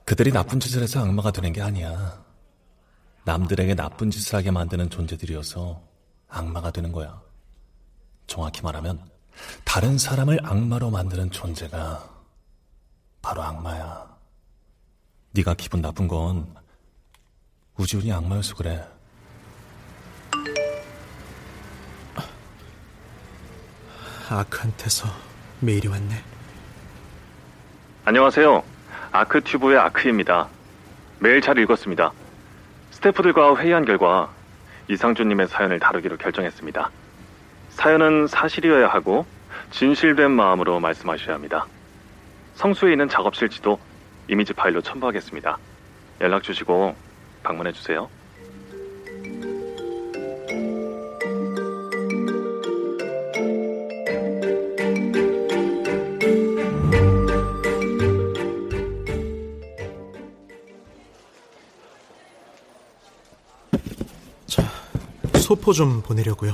[0.04, 2.26] 그들이 나쁜 짓을 해서 악마가 되는 게 아니야.
[3.24, 5.82] 남들에게 나쁜 짓을 하게 만드는 존재들이어서
[6.28, 7.22] 악마가 되는 거야.
[8.28, 9.10] 정확히 말하면
[9.64, 12.19] 다른 사람을 악마로 만드는 존재가
[13.22, 14.08] 바로 악마야.
[15.32, 16.48] 네가 기분 나쁜 건
[17.78, 18.86] 우지훈이 악마여서 그래.
[24.30, 25.10] 아크한테서
[25.60, 26.24] 메일이 왔네.
[28.06, 28.64] 안녕하세요.
[29.12, 30.48] 아크튜브의 아크입니다.
[31.20, 32.12] 메일 잘 읽었습니다.
[32.92, 34.32] 스태프들과 회의한 결과
[34.88, 36.92] 이상준님의 사연을 다루기로 결정했습니다.
[37.72, 39.26] 사연은 사실이어야 하고
[39.72, 41.66] 진실된 마음으로 말씀하셔야 합니다.
[42.60, 43.80] 성수에 있는 작업실 지도
[44.28, 45.58] 이미지 파일로 첨부하겠습니다.
[46.20, 46.94] 연락 주시고
[47.42, 48.10] 방문해 주세요.
[64.48, 64.64] 자,
[65.40, 66.52] 소포 좀 보내려고요.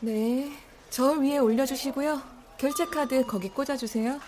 [0.00, 0.50] 네,
[0.90, 2.20] 저울 위에 올려주시고요.
[2.58, 4.18] 결제 카드 거기 꽂아주세요.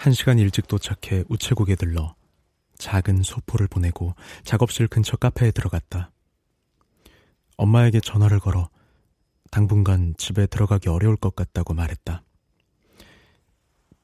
[0.00, 2.14] 한 시간 일찍 도착해 우체국에 들러
[2.78, 6.10] 작은 소포를 보내고 작업실 근처 카페에 들어갔다.
[7.58, 8.70] 엄마에게 전화를 걸어
[9.50, 12.22] 당분간 집에 들어가기 어려울 것 같다고 말했다.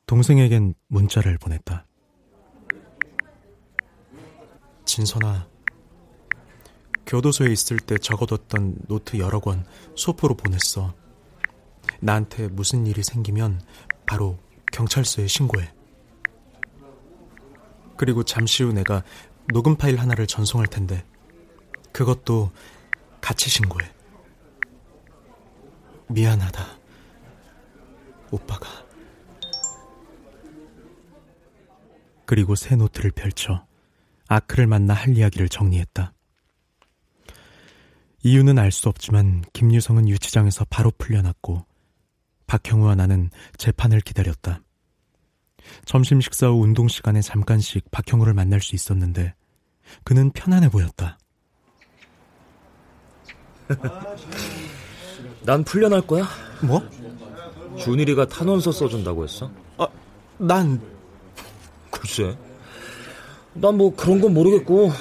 [0.04, 1.86] 동생에겐 문자를 보냈다.
[4.84, 5.48] 진선아,
[7.06, 10.94] 교도소에 있을 때 적어뒀던 노트 여러 권 소포로 보냈어.
[12.00, 13.62] 나한테 무슨 일이 생기면
[14.04, 14.38] 바로
[14.72, 15.75] 경찰서에 신고해.
[17.96, 19.02] 그리고 잠시 후 내가
[19.52, 21.04] 녹음 파일 하나를 전송할 텐데
[21.92, 22.50] 그것도
[23.20, 23.90] 같이 신고해.
[26.08, 26.64] 미안하다.
[28.30, 28.68] 오빠가.
[32.26, 33.66] 그리고 새 노트를 펼쳐
[34.28, 36.12] 아크를 만나 할 이야기를 정리했다.
[38.24, 41.64] 이유는 알 수 없지만 김유성은 유치장에서 바로 풀려났고
[42.48, 44.60] 박형우와 나는 재판을 기다렸다.
[45.84, 49.34] 점심 식사 후 운동 시간에 잠깐씩 박형우를 만날 수 있었는데
[50.04, 51.18] 그는 편안해 보였다.
[55.42, 56.26] 난 풀려날 거야.
[56.62, 56.82] 뭐?
[57.78, 59.50] 준일이가 탄원서 써준다고 했어?
[59.78, 59.86] 아,
[60.38, 60.80] 난
[61.90, 62.36] 글쎄.
[63.54, 64.92] 난 뭐 그런 건 모르겠고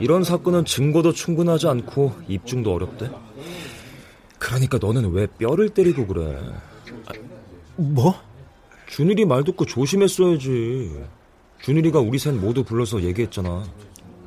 [0.00, 3.10] 이런 사건은 증거도 충분하지 않고 입증도 어렵대.
[4.38, 6.40] 그러니까 너는 왜 뼈를 때리고 그래?
[7.76, 8.14] 뭐?
[8.88, 11.04] 준일이 말 듣고 조심했어야지.
[11.62, 13.64] 준일이가 우리 셋 모두 불러서 얘기했잖아.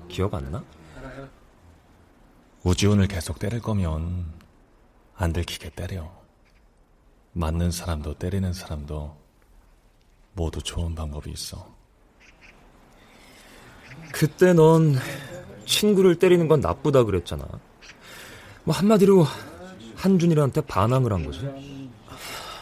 [0.07, 0.63] 기억 안 나?
[2.63, 4.25] 우지훈을 계속 때릴 거면
[5.15, 6.11] 안 들키게 때려.
[7.33, 9.17] 맞는 사람도 때리는 사람도
[10.33, 11.67] 모두 좋은 방법이 있어.
[14.13, 14.95] 그때 넌
[15.65, 17.45] 친구를 때리는 건 나쁘다 그랬잖아.
[18.63, 19.25] 뭐 한마디로
[19.95, 21.70] 한준일한테 반항을 한 거지.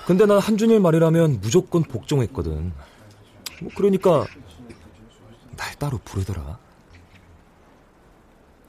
[0.10, 2.74] 근데 난 한준일 말이라면 무조건 복종했거든.
[3.62, 4.26] 뭐 그러니까
[5.56, 6.58] 날 따로 부르더라.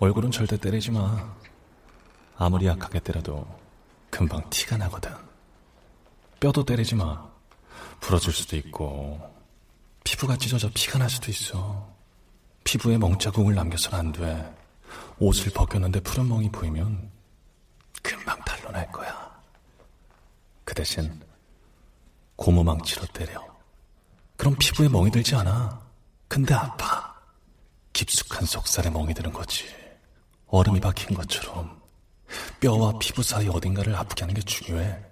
[0.00, 1.34] 얼굴은 절대 때리지 마.
[2.36, 3.46] 아무리 약하게 때려도
[4.10, 5.10] 금방 티가 나거든.
[6.40, 7.26] 뼈도 때리지 마.
[8.00, 9.18] 부러질 수도 있고
[10.04, 11.88] 피부가 찢어져 피가 날 수도 있어.
[12.64, 14.54] 피부에 멍자국을 남겨서는 안 돼.
[15.18, 17.10] 옷을 벗겼는데 푸른 멍이 보이면
[18.02, 19.40] 금방 탄로날 거야.
[20.66, 21.29] 그 대신
[22.40, 23.46] 고무망치로 때려.
[24.36, 25.78] 그럼 피부에 멍이 들지 않아.
[26.26, 27.14] 근데 아파.
[27.92, 29.66] 깊숙한 속살에 멍이 드는 거지.
[30.46, 31.80] 얼음이 박힌 것처럼
[32.60, 35.04] 뼈와 피부 사이 어딘가를 아프게 하는 게 중요해.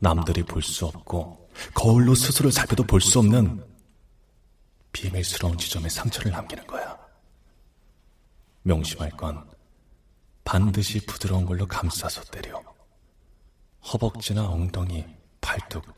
[0.00, 3.64] 남들이 볼 수 없고 거울로 스스로 살펴도 볼 수 없는
[4.92, 6.98] 비밀스러운 지점에 상처를 남기는 거야.
[8.62, 9.48] 명심할 건
[10.44, 12.60] 반드시 부드러운 걸로 감싸서 때려.
[13.92, 15.04] 허벅지나 엉덩이,
[15.40, 15.97] 팔뚝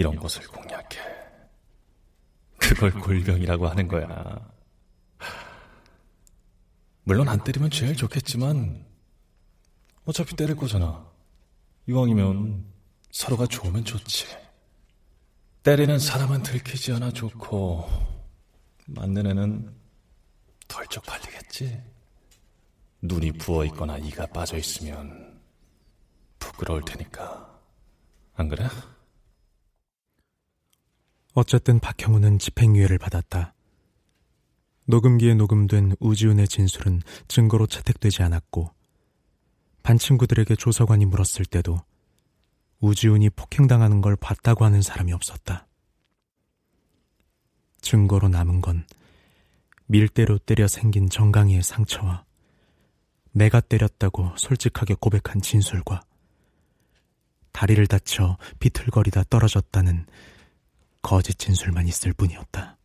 [0.00, 0.98] 이런 곳을 공략해.
[2.56, 4.50] 그걸 골병이라고 하는 거야.
[7.02, 8.86] 물론 안 때리면 제일 좋겠지만
[10.06, 11.06] 어차피 때릴 거잖아.
[11.86, 12.64] 이왕이면
[13.10, 14.26] 서로가 좋으면 좋지.
[15.64, 17.86] 때리는 사람은 들키지 않아 좋고
[18.86, 19.76] 맞는 애는
[20.66, 21.78] 덜 쪽팔리겠지.
[23.02, 25.42] 눈이 부어 있거나 이가 빠져 있으면
[26.38, 27.60] 부끄러울 테니까.
[28.36, 28.66] 안 그래?
[31.34, 33.54] 어쨌든 박형우는 집행유예를 받았다.
[34.86, 38.72] 녹음기에 녹음된 우지훈의 진술은 증거로 채택되지 않았고
[39.82, 41.80] 반 친구들에게 조사관이 물었을 때도
[42.80, 45.66] 우지훈이 폭행당하는 걸 봤다고 하는 사람이 없었다.
[47.80, 48.84] 증거로 남은 건
[49.86, 52.24] 밀대로 때려 생긴 정강이의 상처와
[53.32, 56.02] 내가 때렸다고 솔직하게 고백한 진술과
[57.52, 60.06] 다리를 다쳐 비틀거리다 떨어졌다는
[61.02, 62.76] 거짓 진술만 있을 뿐이었다.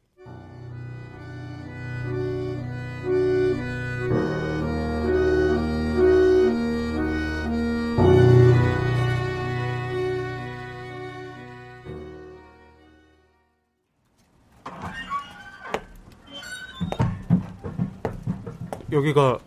[18.91, 19.39] 여기가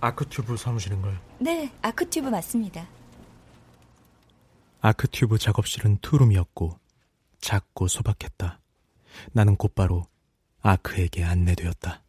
[0.00, 1.18] 아크튜브 사무실인가요?
[1.38, 2.86] 네, 아크튜브 맞습니다.
[4.80, 6.78] 아크튜브 작업실은 투룸이었고
[7.44, 8.58] 작고 소박했다.
[9.32, 10.06] 나는 곧바로
[10.62, 12.02] 아크에게 안내되었다.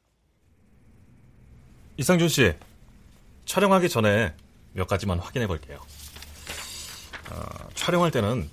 [1.97, 2.53] 이상준 씨,
[3.45, 4.33] 촬영하기 전에
[4.71, 5.77] 몇 가지만 확인해 볼게요.
[7.31, 8.49] 어, 촬영할 때는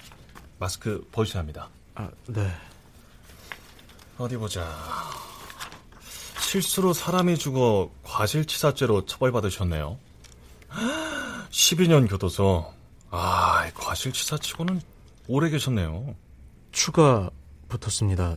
[0.58, 1.68] 마스크 벗으셔야 합니다.
[1.94, 2.50] 아, 네.
[4.18, 4.68] 어디 보자.
[6.40, 9.98] 실수로 사람이 죽어 과실치사죄로 처벌받으셨네요.
[11.50, 12.74] 12년 교도소.
[13.10, 14.80] 아, 과실치사치고는
[15.28, 16.16] 오래 계셨네요.
[16.72, 17.30] 추가
[17.68, 18.36] 붙었습니다.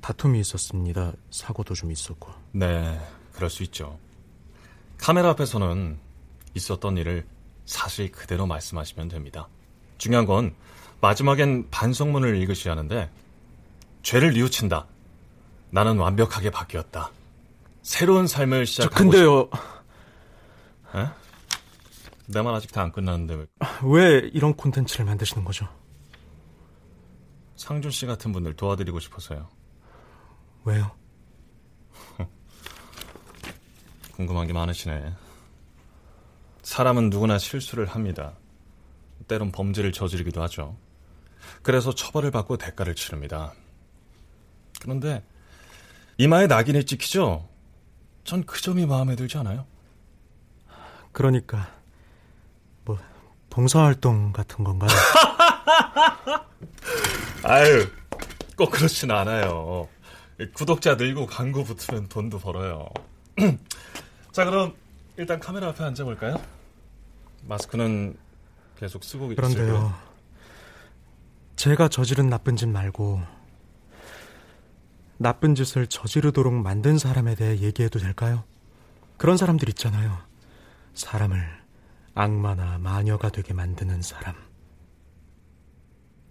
[0.00, 1.12] 다툼이 있었습니다.
[1.30, 2.32] 사고도 좀 있었고.
[2.52, 2.98] 네,
[3.32, 3.98] 그럴 수 있죠.
[4.98, 5.98] 카메라 앞에서는
[6.54, 7.26] 있었던 일을
[7.66, 9.48] 사실 그대로 말씀하시면 됩니다.
[9.98, 10.54] 중요한 건
[11.00, 13.10] 마지막엔 반성문을 읽으셔야 하는데
[14.02, 14.86] 죄를 뉘우친다.
[15.70, 17.10] 나는 완벽하게 바뀌었다.
[17.82, 19.50] 새로운 삶을 시작하고 저 근데요.
[20.92, 20.96] 싶...
[20.98, 21.08] 에?
[22.28, 23.46] 내말 아직 다 안 끝났는데 왜?
[23.84, 25.68] 왜 이런 콘텐츠를 만드시는 거죠?
[27.56, 29.48] 상준 씨 같은 분들 도와드리고 싶어서요.
[30.64, 30.90] 왜요?
[34.14, 35.14] 궁금한 게 많으시네.
[36.62, 38.34] 사람은 누구나 실수를 합니다.
[39.28, 40.76] 때론 범죄를 저지르기도 하죠.
[41.62, 43.52] 그래서 처벌을 받고 대가를 치릅니다.
[44.80, 45.24] 그런데
[46.18, 47.48] 이마에 낙인이 찍히죠?
[48.24, 49.66] 전 그 점이 마음에 들지 않아요?
[51.12, 51.75] 그러니까 뭐
[53.56, 54.90] 봉사활동 같은 건가요?
[57.42, 57.88] 아유,
[58.54, 59.88] 꼭 그렇진 않아요.
[60.52, 62.86] 구독자 늘고 광고 붙으면 돈도 벌어요.
[64.32, 64.74] 자, 그럼
[65.16, 66.38] 일단 카메라 앞에 앉아볼까요?
[67.44, 68.18] 마스크는
[68.78, 69.64] 계속 쓰고 그런데요.
[69.64, 69.94] 있으고요.
[71.56, 73.22] 제가 저지른 나쁜 짓 말고
[75.16, 78.44] 나쁜 짓을 저지르도록 만든 사람에 대해 얘기해도 될까요?
[79.16, 80.18] 그런 사람들 있잖아요.
[80.92, 81.64] 사람을
[82.18, 84.34] 악마나 마녀가 되게 만드는 사람.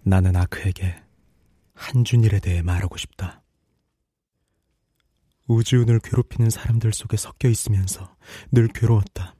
[0.02, 1.00] 나는 아크에게
[1.74, 3.44] 한준일에 대해 말하고 싶다.
[5.46, 8.16] 우지훈을 괴롭히는 사람들 속에 섞여 있으면서
[8.50, 9.36] 늘 괴로웠다.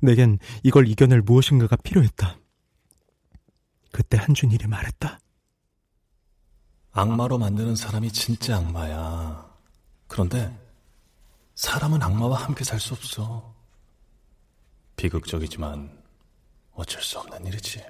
[0.00, 2.38] 내겐 이걸 이겨낼 무엇인가가 필요했다.
[3.92, 5.18] 그때 한준일이 말했다.
[6.92, 9.54] 악마로 만드는 사람이 진짜 악마야.
[10.06, 10.58] 그런데
[11.56, 13.51] 사람은 악마와 함께 살 수 없어.
[15.02, 15.90] 비극적이지만
[16.74, 17.82] 어쩔 수 없는 일이지.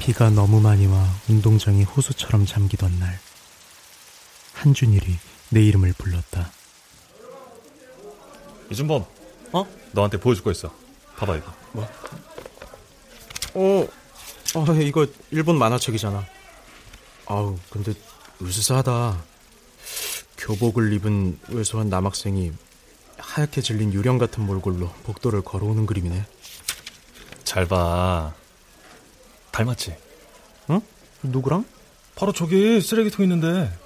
[0.00, 3.20] 비가 너무 많이 와 운동장이 호수처럼 잠기던 날
[4.54, 5.16] 한준일이
[5.50, 6.50] 내 이름을 불렀다.
[8.70, 9.06] 이준범.
[9.52, 9.66] 어?
[9.92, 10.74] 너한테 보여줄 거 있어.
[11.16, 11.52] 봐봐 이거.
[11.72, 11.88] 뭐?
[13.54, 13.88] 어,
[14.56, 16.26] 어 이거 일본 만화책이잖아.
[17.26, 17.94] 아우 근데
[18.42, 19.27] 으스스하다.
[20.38, 22.52] 교복을 입은 왜소한 남학생이
[23.18, 26.24] 하얗게 질린 유령 같은 몰골로 복도를 걸어오는 그림이네.
[27.44, 28.32] 잘 봐.
[29.50, 29.96] 닮았지?
[30.70, 30.80] 응?
[31.22, 31.64] 누구랑?
[32.14, 33.76] 바로 저기 쓰레기통 있는데.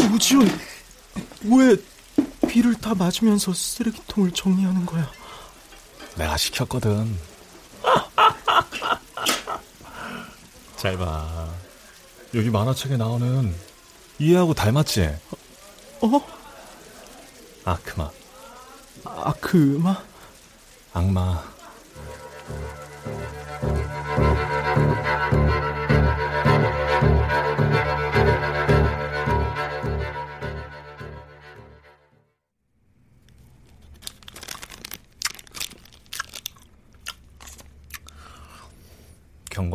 [0.14, 0.48] 우지훈,
[1.44, 1.76] 왜
[2.48, 5.10] 비를 다 맞으면서 쓰레기통을 정리하는 거야?
[6.16, 7.25] 내가 시켰거든.
[10.76, 11.48] 잘 봐.
[12.34, 13.54] 여기 만화책에 나오는
[14.18, 15.16] 이해하고 닮았지?
[16.02, 16.20] 어?
[17.64, 18.10] 아크마.
[19.04, 20.02] 아크마?
[20.92, 21.55] 악마.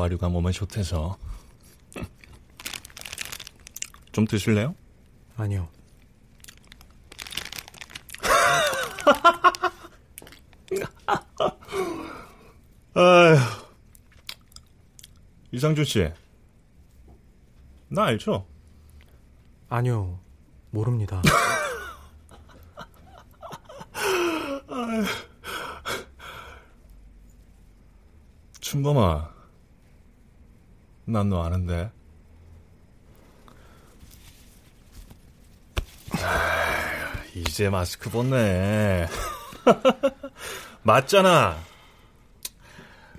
[0.01, 1.17] 견과류가 몸에 좋대서
[4.11, 4.73] 좀 드실래요?
[5.37, 5.69] 아니요.
[12.93, 13.37] 아휴.
[15.51, 16.11] 이상준 씨.
[17.89, 18.47] 나 알죠?
[19.69, 20.19] 아니요.
[20.71, 21.21] 모릅니다.
[28.61, 29.30] 춘범아.
[31.05, 31.91] 난 너 아는데.
[36.11, 39.07] 아휴, 이제 마스크 벗네.
[40.83, 41.57] 맞잖아.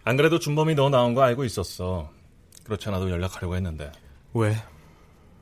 [0.05, 2.11] 안 그래도 준범이 너 나온 거 알고 있었어.
[2.65, 3.91] 그렇지 않아도 연락하려고 했는데.
[4.35, 4.57] 왜?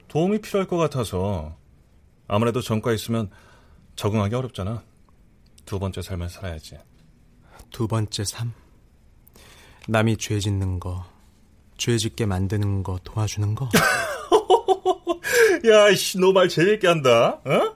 [0.09, 1.57] 도움이 필요할 것 같아서.
[2.29, 3.31] 아무래도 전과 있으면
[3.97, 4.83] 적응하기 어렵잖아.
[5.65, 6.79] 두 번째 삶을 살아야지.
[7.71, 8.53] 두 번째 삶.
[9.89, 11.05] 남이 죄 짓는 거,
[11.81, 13.71] 죄 짓게 만드는 거 도와주는 거.
[15.67, 17.41] 야, 씨, 너 말 재밌게 한다.
[17.43, 17.75] 어?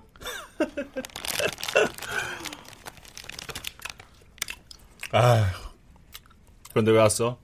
[5.13, 5.45] 아휴.
[6.71, 7.39] 그런데 왜 왔어?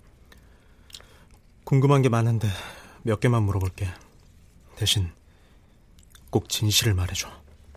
[1.64, 2.48] 궁금한 게 많은데
[3.04, 3.88] 몇 개만 물어볼게.
[4.76, 5.10] 대신
[6.30, 7.28] 꼭 진실을 말해줘.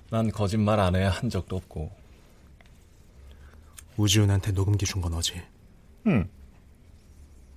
[0.09, 1.89] 난 거짓말 안해한 적도 없고.
[3.97, 5.41] 우지훈한테 녹음기 준건 너지?
[6.07, 6.27] 응.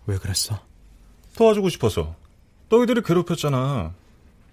[0.06, 0.60] 왜 그랬어?
[1.36, 2.16] 도와주고 싶어서.
[2.68, 3.94] 너희들이 괴롭혔잖아.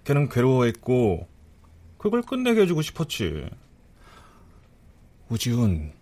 [0.04, 1.26] 걔는 괴로워했고
[1.98, 3.48] 그걸 끝내게 해주고 싶었지.
[5.30, 5.92] 우지훈,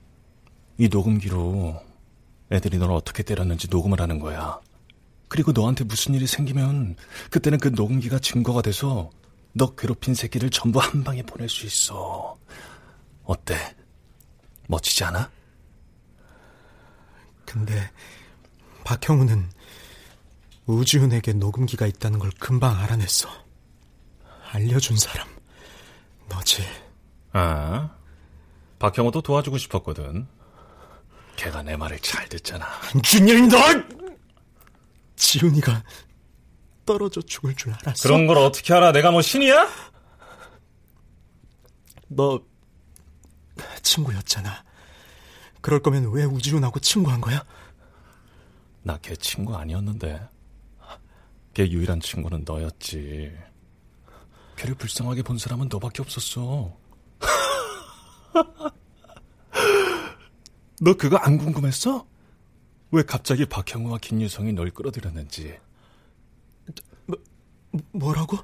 [0.78, 1.80] 이 녹음기로
[2.50, 4.60] 애들이 너를 어떻게 때렸는지 녹음을 하는 거야.
[5.28, 6.96] 그리고 너한테 무슨 일이 생기면
[7.30, 9.10] 그때는 그 녹음기가 증거가 돼서
[9.54, 12.36] 너 괴롭힌 새끼를 전부 한 방에 보낼 수 있어.
[13.22, 13.56] 어때?
[14.66, 15.30] 멋지지 않아?
[17.46, 17.90] 근데
[18.84, 19.48] 박형우는
[20.72, 23.28] 우지훈에게 녹음기가 있다는 걸 금방 알아냈어.
[24.50, 25.26] 알려준 사람,
[26.28, 26.62] 너지.
[27.32, 27.90] 아,
[28.78, 30.26] 박형호도 도와주고 싶었거든.
[31.36, 32.64] 걔가 내 말을 잘 듣잖아.
[32.66, 33.56] 한준일, 너!
[35.16, 35.82] 지훈이가
[36.84, 38.02] 떨어져 죽을 줄 알았어.
[38.02, 38.92] 그런 걸 어떻게 알아?
[38.92, 39.68] 내가 뭐 신이야?
[42.08, 42.40] 너
[43.82, 44.64] 친구였잖아.
[45.60, 47.44] 그럴 거면 왜 우지훈하고 친구한 거야?
[48.82, 50.20] 나 걔 친구 아니었는데.
[51.54, 53.36] 걔 유일한 친구는 너였지.
[54.56, 56.76] 걔를 불쌍하게 본 사람은 너밖에 없었어.
[60.80, 62.06] 너 그거 안 궁금했어?
[62.90, 65.58] 왜 갑자기 박형우와 김유성이 널 끌어들였는지.
[67.06, 67.18] 뭐,
[67.92, 68.38] 뭐라고?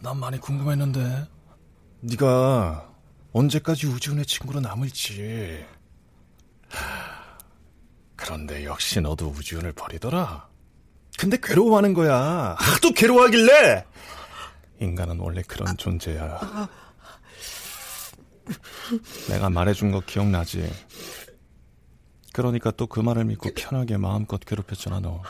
[0.00, 1.26] 난 많이 궁금했는데.
[2.00, 2.94] 네가
[3.32, 5.66] 언제까지 우지훈의 친구로 남을지.
[8.16, 10.47] 그런데 역시 너도 우지훈을 버리더라.
[11.18, 12.54] 근데 괴로워하는 거야.
[12.58, 13.84] 하도 괴로워하길래.
[14.80, 16.68] 인간은 원래 그런 존재야.
[19.28, 20.72] 내가 말해준 거 기억나지?
[22.32, 25.20] 그러니까 또 그 말을 믿고 편하게 마음껏 괴롭혔잖아, 너.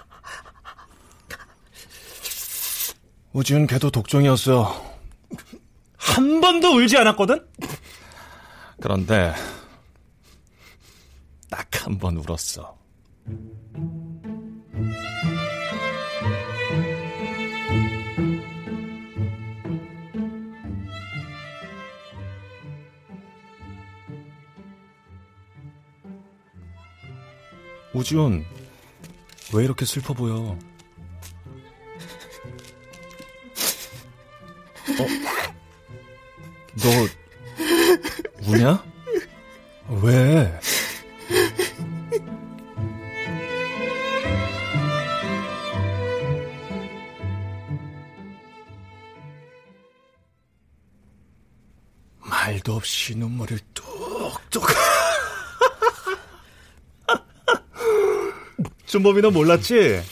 [3.33, 4.99] 우지훈 걔도 독종이었어.
[5.97, 7.47] 한 번도 울지 않았거든?
[8.81, 9.35] 그런데,
[11.51, 12.77] 딱 한 번 울었어.
[27.99, 28.45] 우지훈,
[29.53, 30.35] 왜 이렇게 슬퍼 보여?
[30.37, 30.59] 어?
[36.81, 36.89] 너,
[38.47, 38.85] 우냐?
[40.03, 40.61] 왜?
[52.21, 54.88] 말도 없이 눈물을 뚝뚝.
[58.89, 60.03] 준범이 너 몰랐지?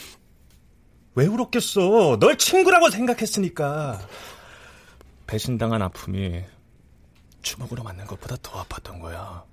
[1.14, 2.18] 왜 울었겠어?
[2.20, 4.06] 널 친구라고 생각했으니까.
[5.26, 6.44] 배신당한 아픔이
[7.40, 9.44] 주먹으로 맞는 것보다 더 아팠던 거야.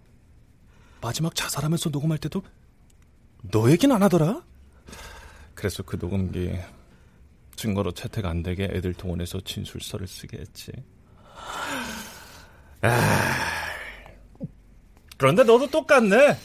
[1.00, 2.44] 마지막 자살하면서 녹음할 때도
[3.50, 4.44] 너 얘기는 안 하더라?
[5.56, 6.60] 그래서 그 녹음기
[7.56, 10.72] 증거로 채택 안 되게 애들 동원해서 진술서를 쓰게 했지.
[12.82, 12.90] 아...
[15.18, 16.38] 그런데 너도 똑같네.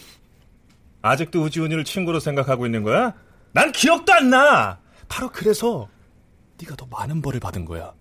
[1.02, 3.14] 아직도 우지훈이를 친구로 생각하고 있는 거야?
[3.52, 4.80] 난 기억도 안 나.
[5.08, 5.88] 바로 그래서
[6.60, 7.92] 네가 더 많은 벌을 받은 거야.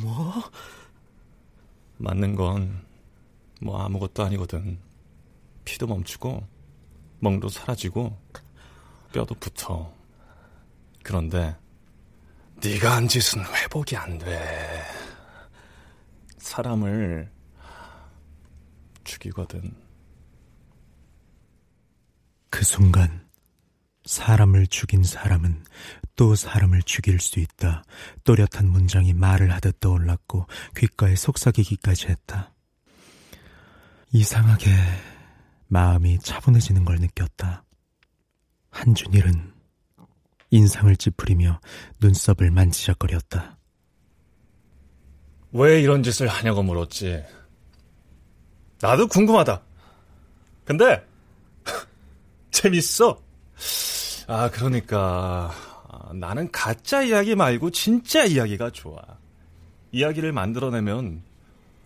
[0.00, 0.32] 뭐?
[1.98, 2.86] 맞는 건
[3.60, 4.78] 뭐 아무것도 아니거든.
[5.64, 6.46] 피도 멈추고
[7.20, 8.16] 멍도 사라지고
[9.12, 9.92] 뼈도 붙어.
[11.02, 11.56] 그런데
[12.62, 14.82] 네가 한 짓은 회복이 안 돼.
[16.38, 17.30] 사람을
[19.04, 19.74] 죽이거든.
[22.50, 23.26] 그 순간
[24.04, 25.64] 사람을 죽인 사람은
[26.14, 27.84] 또 사람을 죽일 수 있다.
[28.24, 32.54] 또렷한 문장이 말을 하듯 떠올랐고 귓가에 속삭이기까지 했다.
[34.12, 34.70] 이상하게
[35.68, 37.64] 마음이 차분해지는 걸 느꼈다.
[38.70, 39.52] 한준일은
[40.50, 41.60] 인상을 찌푸리며
[42.00, 43.58] 눈썹을 만지작거렸다.
[45.52, 47.24] 왜 이런 짓을 하냐고 물었지.
[48.80, 49.62] 나도 궁금하다.
[50.64, 51.05] 근데
[52.56, 53.20] 재밌어.
[54.28, 55.50] 아, 그러니까
[55.88, 59.02] 아, 나는 가짜 이야기 말고 진짜 이야기가 좋아.
[59.92, 61.22] 이야기를 만들어내면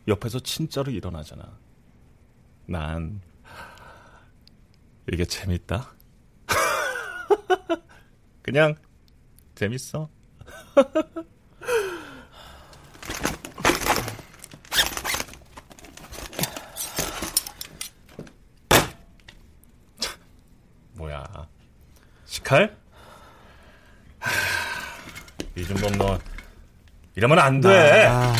[0.06, 1.42] 옆에서 진짜로 일어나잖아.
[2.66, 3.20] 난
[5.12, 5.92] 이게 재밌다.
[8.42, 8.76] 그냥
[9.56, 10.08] 재밌어.
[21.00, 21.24] 뭐야?
[22.50, 22.76] 시칼?
[25.56, 26.18] 이준범 너
[27.14, 28.06] 이러면 안 돼.
[28.06, 28.34] 아,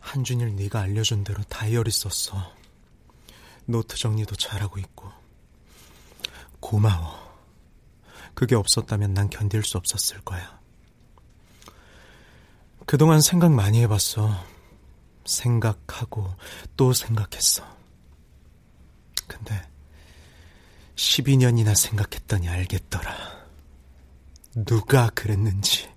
[0.00, 2.54] 한준일 네가 알려준 대로 다이어리 썼어.
[3.64, 5.10] 노트 정리도 잘하고 있고.
[6.60, 7.18] 고마워.
[8.34, 10.60] 그게 없었다면 난 견딜 수 없었을 거야.
[12.84, 14.44] 그동안 생각 많이 해봤어.
[15.24, 16.34] 생각하고
[16.76, 17.64] 또 생각했어.
[19.26, 19.62] 근데
[21.00, 23.40] 12년이나 생각했더니 알겠더라.
[24.66, 25.88] 누가 그랬는지,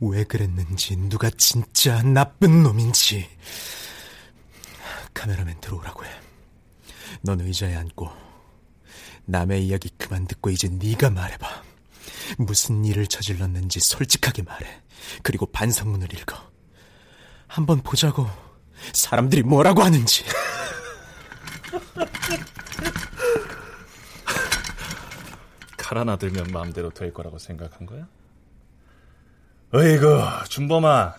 [0.00, 3.28] 왜 그랬는지, 누가 진짜 나쁜 놈인지.
[5.12, 6.10] 카메라맨 들어오라고 해.
[7.22, 8.08] 넌 의자에 앉고
[9.24, 11.64] 남의 이야기 그만 듣고 이제 네가 말해봐.
[12.38, 14.82] 무슨 일을 저질렀는지 솔직하게 말해.
[15.22, 16.36] 그리고 반성문을 읽어.
[17.48, 18.28] 한번 보자고.
[18.92, 20.24] 사람들이 뭐라고 하는지.
[25.76, 28.08] 칼 하나 들면 마음대로 될 거라고 생각한 거야?
[29.72, 31.14] 어이구, 준범아.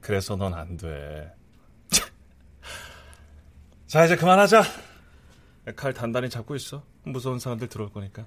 [0.00, 1.32] 그래서 넌 안 돼.
[3.86, 4.62] 자, 이제 그만하자.
[5.76, 6.82] 칼 단단히 잡고 있어.
[7.04, 8.24] 무서운 사람들 들어올 거니까.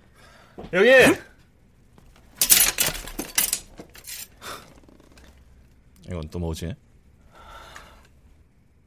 [0.73, 0.89] 여기!
[6.07, 6.75] 이건 또 뭐지?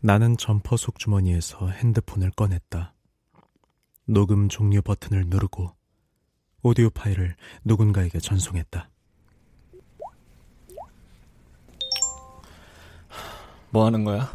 [0.01, 2.95] 나는 점퍼 속주머니에서 핸드폰을 꺼냈다.
[4.07, 5.74] 녹음 종료 버튼을 누르고
[6.67, 8.89] 오디오 파일을 누군가에게 전송했다.
[13.69, 14.33] 뭐 하는 거야?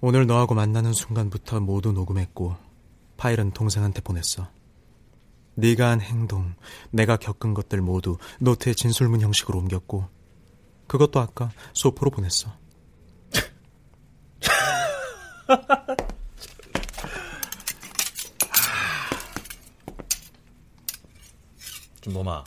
[0.00, 2.54] 오늘 너하고 만나는 순간부터 모두 녹음했고
[3.16, 4.48] 파일은 동생한테 보냈어.
[5.56, 6.54] 네가 한 행동,
[6.92, 10.08] 내가 겪은 것들 모두 노트에 진술문 형식으로 옮겼고
[10.86, 12.56] 그것도 아까 소포로 보냈어.
[22.08, 22.42] 준범아,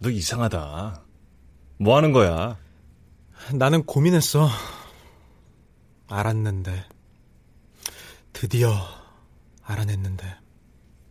[0.00, 1.02] 너 이상하다.
[1.78, 2.56] 뭐 하는 거야?
[3.52, 4.48] 나는 고민했어.
[6.06, 6.84] 알았는데.
[8.32, 8.72] 드디어
[9.62, 10.38] 알아냈는데.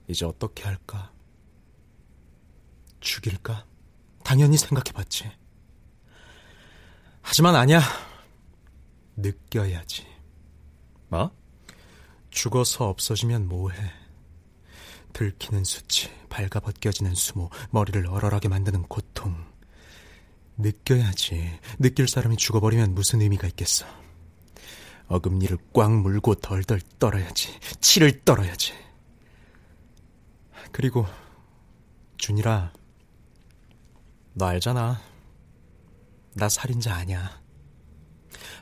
[0.08, 1.12] 이제 어떻게 할까?
[3.02, 3.66] 죽일까?
[4.24, 5.30] 당연히 생각해봤지.
[7.22, 7.82] 하지만 아니야.
[9.18, 10.08] 느껴야지.
[11.10, 11.36] 뭐?
[12.30, 14.05] 죽어서 없어지면 뭐해.
[15.16, 19.34] 들키는 수치, 발가벗겨지는 수모, 머리를 얼얼하게 만드는 고통.
[20.58, 21.58] 느껴야지.
[21.80, 23.86] 느낄 사람이 죽어버리면 무슨 의미가 있겠어.
[25.08, 27.58] 어금니를 꽉 물고 덜덜 떨어야지.
[27.80, 28.74] 치를 떨어야지.
[30.74, 31.06] 그리고
[32.18, 32.74] 준이라
[34.34, 35.02] 너 알잖아.
[36.34, 37.42] 나 살인자 아니야.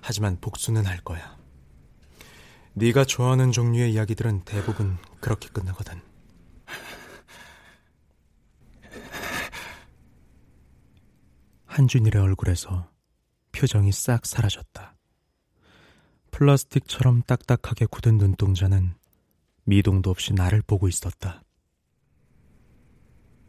[0.02, 1.36] 하지만 복수는 할 거야.
[2.74, 6.13] 네가 좋아하는 종류의 이야기들은 대부분 그렇게 끝나거든.
[11.74, 12.88] 한준일의 얼굴에서
[13.52, 14.96] 표정이 싹 사라졌다.
[16.30, 18.94] 플라스틱처럼 딱딱하게 굳은 눈동자는
[19.64, 21.42] 미동도 없이 나를 보고 있었다.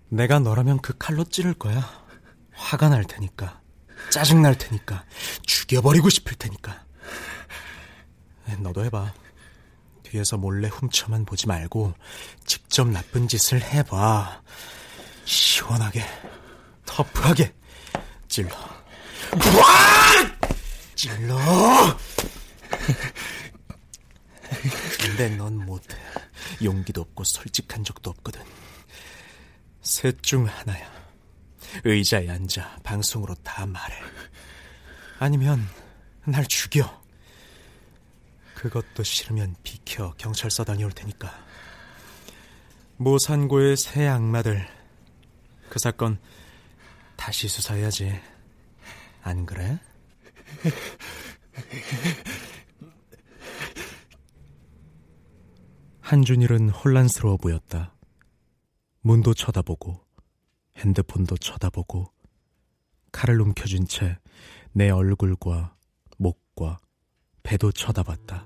[0.09, 1.87] 내가 너라면 그 칼로 찌를 거야.
[2.53, 3.61] 화가 날 테니까.
[4.11, 5.05] 짜증 날 테니까.
[5.43, 6.87] 죽여버리고 싶을 테니까.
[8.61, 9.13] 너도 해봐.
[10.03, 11.93] 뒤에서 몰래 훔쳐만 보지 말고
[12.47, 14.43] 직접 나쁜 짓을 해봐.
[15.27, 16.03] 시원하게,
[16.87, 17.55] 터프하게
[18.35, 18.51] 찔러.
[18.51, 19.71] 와!
[20.97, 21.39] 찔러!
[24.99, 25.97] 근데 넌 못해.
[26.61, 28.43] 용기도 없고 솔직한 적도 없거든.
[29.83, 30.93] 셋 중 하나야.
[31.85, 33.95] 의자에 앉아 방송으로 다 말해.
[35.21, 35.65] 아니면
[36.25, 37.05] 날 죽여.
[38.57, 41.33] 그것도 싫으면 비켜 경찰서 다녀올 테니까.
[42.97, 44.67] 모산고의 새 악마들.
[45.69, 46.19] 그 사건
[47.17, 48.13] 다시 수사해야지.
[49.23, 49.79] 안 그래?
[56.01, 57.95] 한준일은 혼란스러워 보였다.
[59.01, 60.01] 문도 쳐다보고
[60.77, 62.13] 핸드폰도 쳐다보고
[63.13, 64.19] 칼을 움켜쥔 채
[64.77, 65.77] 내 얼굴과
[66.19, 66.79] 목과
[67.45, 68.45] 배도 쳐다봤다.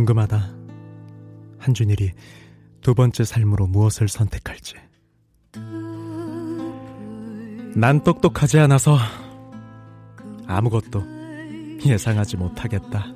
[0.00, 0.50] 궁금하다.
[1.58, 2.12] 한준일이
[2.80, 4.74] 두 번째 삶으로 무엇을 선택할지.
[7.74, 8.96] 난 똑똑하지 않아서
[10.46, 11.04] 아무것도
[11.84, 13.06] 예상하지 못하겠다.